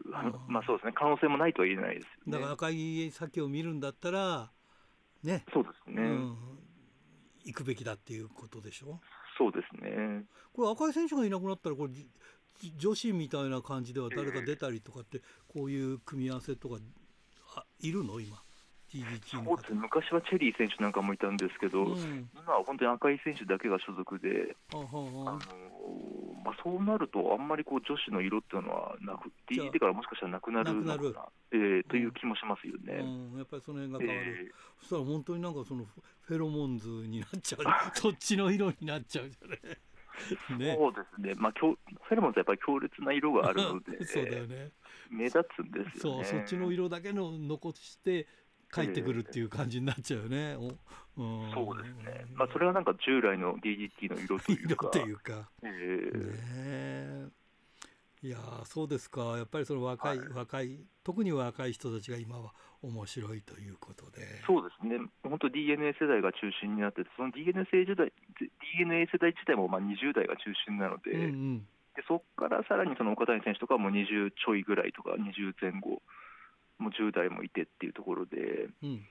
[0.47, 4.51] まあそうですね、可能性もないとは言えないです、ね、だから赤い先を見るんだったら、
[5.23, 6.37] ね、そうですね、うん、
[7.45, 9.01] 行くべきだっていうことでしょ？
[9.39, 10.25] そうですね。
[10.53, 11.93] これ赤い選手がいなくなったらこれ
[12.77, 16.79] 女子みたいな感じでは誰か出たりとかって、こういう組み合わせとか
[17.55, 18.19] あいるの？
[18.21, 18.37] 今
[18.93, 25.39] TG そうです昔はチェリー選手なんかもいたんですけど、うん、今は本当に赤い選手だけが所属で、あの
[26.45, 31.11] まあ、そうなると、あんまりこう女子の色っていうのはなく、TGT からもしかしたらなくなるのかな。
[31.11, 35.87] なえー、という気もしますよね、うん、やっぱりその辺が変わる、えー、そしたら本当になんかその
[36.21, 37.63] フェロモンズになっちゃう、
[37.95, 39.59] そっちの色になっちゃうじゃない。
[40.59, 44.73] ね、 そうですね、まあ、フェロモンズはやっぱり強烈な色があるので、 そうだよね。
[45.11, 46.25] 目立つんですよね。
[46.25, 48.27] そうそっちの色だけの残して
[48.73, 50.57] 帰ってくるっていう感じになっちゃうよね。
[51.17, 52.25] うん、そうですね。
[52.35, 54.91] まあそれはなんか従来の DDT の色というか。
[54.95, 55.49] 色いうか。
[55.63, 57.29] えー、ね
[58.23, 59.37] いやそうですか。
[59.37, 62.53] やっぱりその若い、はい、若い特に若い人たちが今は
[62.83, 64.43] 面白いということで。
[64.47, 64.99] そうですね。
[65.23, 68.13] 本当 DNA 世代が中心になってその DNA 世代
[68.79, 71.13] DNA 世代自体もまあ20代が中心なので。
[71.13, 71.67] うんうん
[71.99, 76.01] でそこからさらにその岡谷選手とかも20ちょいぐらいとか20前後
[76.79, 79.03] もう10代もいてっていうところで、うん、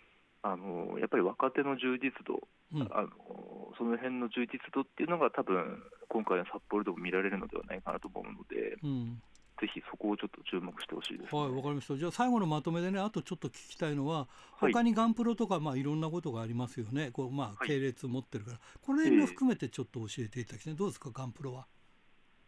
[0.42, 3.10] あのやっぱり若手の充実度、うん、あの
[3.78, 8.78] その辺の充実度っていうのが多分今回の札幌でも見られるのではないかなと思うので。
[8.84, 9.22] うん
[9.60, 11.98] ぜひそこをちょっと注目してほしいです、ね、はい、わかりました。
[11.98, 14.28] じゃあ最後のまとめでね、あとちょっと聞きたいのは、
[14.60, 17.10] 他にガンプロとか、まあいろんなことがありますよね。
[17.12, 20.76] こうまあ系列持ってるから、はい、この辺も含めてちょっと教えていただきたい。
[20.76, 21.66] どうですか、ガンプロは？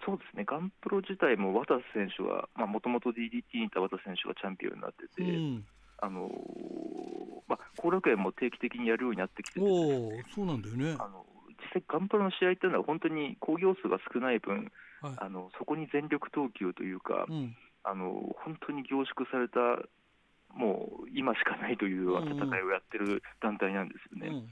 [0.10, 5.66] そうですね、ガンプロ自体も渡瀬選手は、もともと DDT にいた渡瀬選手がチャンピオンになってて、うん、
[6.02, 6.30] あの
[7.48, 9.66] まあ、後楽園も定期的にやるようになってきてて、
[10.34, 10.96] そうなんだよね。
[11.00, 11.26] あの
[11.62, 19.60] 実際、ガンプロの試合っていうのは、本当に興行数が少ない分、はい、あのそこに全力投球というか、うん、あの本当に凝縮された、
[20.58, 24.28] もう今しかないというような戦いをやってる団体なんですよね。
[24.36, 24.50] うん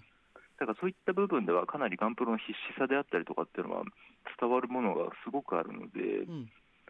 [0.59, 3.83] だからそういった部分ではかなりガンプロの必死さであったりとかっていうのは
[4.39, 6.49] 伝わるものがすごくあるので、うん、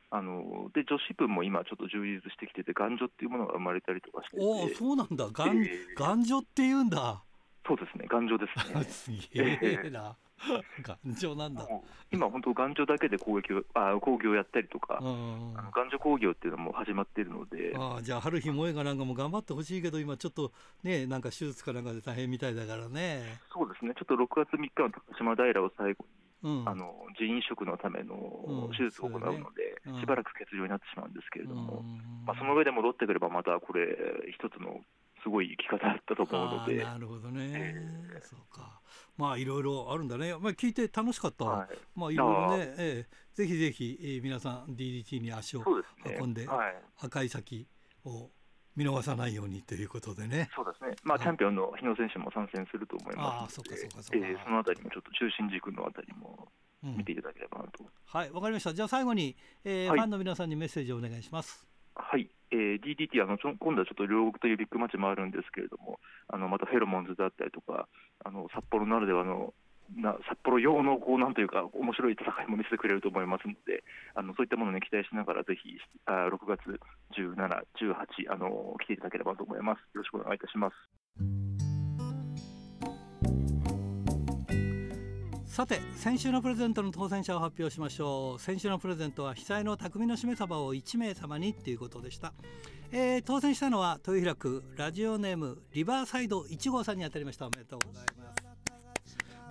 [0.10, 4.44] あので女子部も今ちょっと充実してきてて頑女っていうものが生まれたりとかしてて。
[4.44, 5.28] おそうなんだ。
[5.32, 7.22] 頑,、えー、頑女っていうんだ。
[7.68, 8.08] そうですね。
[8.08, 8.84] 頑女ですね。
[8.88, 10.16] すげえな、
[10.84, 11.68] 頑丈なんだ。
[12.12, 20.52] 今、本当、頑丈だけで攻撃をあ工業やったりとか、頑丈工業っていうのも始まっているので、あじゃあ、春日萌えがなんかも頑張ってほしいけど、今、ちょっと
[20.84, 23.40] ね、なんか手術かなんかで大変みたいだからね。
[23.52, 26.06] そうですね、ちょっと6月3日の高島平を最後
[26.44, 29.94] に、うん、あの人員食のための手術を行うので、うんね。
[29.94, 31.84] うん、しばらく欠場になってしまうんですけれども、
[32.26, 33.88] まあ、その上で戻ってくれば、またこれ、
[34.32, 34.82] 一つの
[35.24, 36.84] すごい生き方だったと思うので。
[36.84, 38.80] なるほどね、えー、そうか。
[39.18, 45.64] まあいろいろあるんだね、まあ、聞いて楽しかった、はい、まあいろいろね、えー、ぜひぜひ、えー、皆さん DDT に足を
[46.20, 47.68] 運んで、ねはい、赤い先
[48.06, 48.30] を
[48.76, 50.50] 見逃さないようにということでね。
[50.56, 50.96] そうですね。
[51.04, 56.48] まあ、チャンピオンの日野選手も参戦すると思いますので、あそかそかそえー、そのあたりもちょっと中心軸のあたりも
[56.84, 57.84] 見ていただければなと。
[57.84, 58.74] うん、はい、わかりました。
[58.76, 61.68] じゃあ最後に、えー、はい、ファンの皆さんにメッセージをお願いします。
[61.98, 62.30] はい。
[62.50, 67.88] えー、DDT あの、今度はちょっと両国というビッグマッチもあるんですけれども、あのまたフェロモンズだったりとか、
[68.24, 69.54] あの札幌ならではの
[69.96, 73.84] な札幌用のこうなんというか面白い戦いも見せてくれると思いますので、
[74.16, 76.62] あのそういったものに期待しながらぜひあ6月
[77.18, 79.80] 17、18あの来ていただければと思います。
[79.94, 81.57] よろしくお願いいたします。
[85.58, 88.40] さて先週のプレゼントの当選者を発表しましょう。
[88.40, 92.32] 先週のプレゼントは被災の匠のしめ鯖を1名様にっていうことでした、
[92.92, 97.48] えー、当選したのは豊平区ラジオネームリバーサイド1号さんに当たりました。
[97.48, 98.37] おめでとうございます。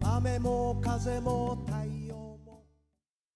[0.00, 1.58] 雨も風も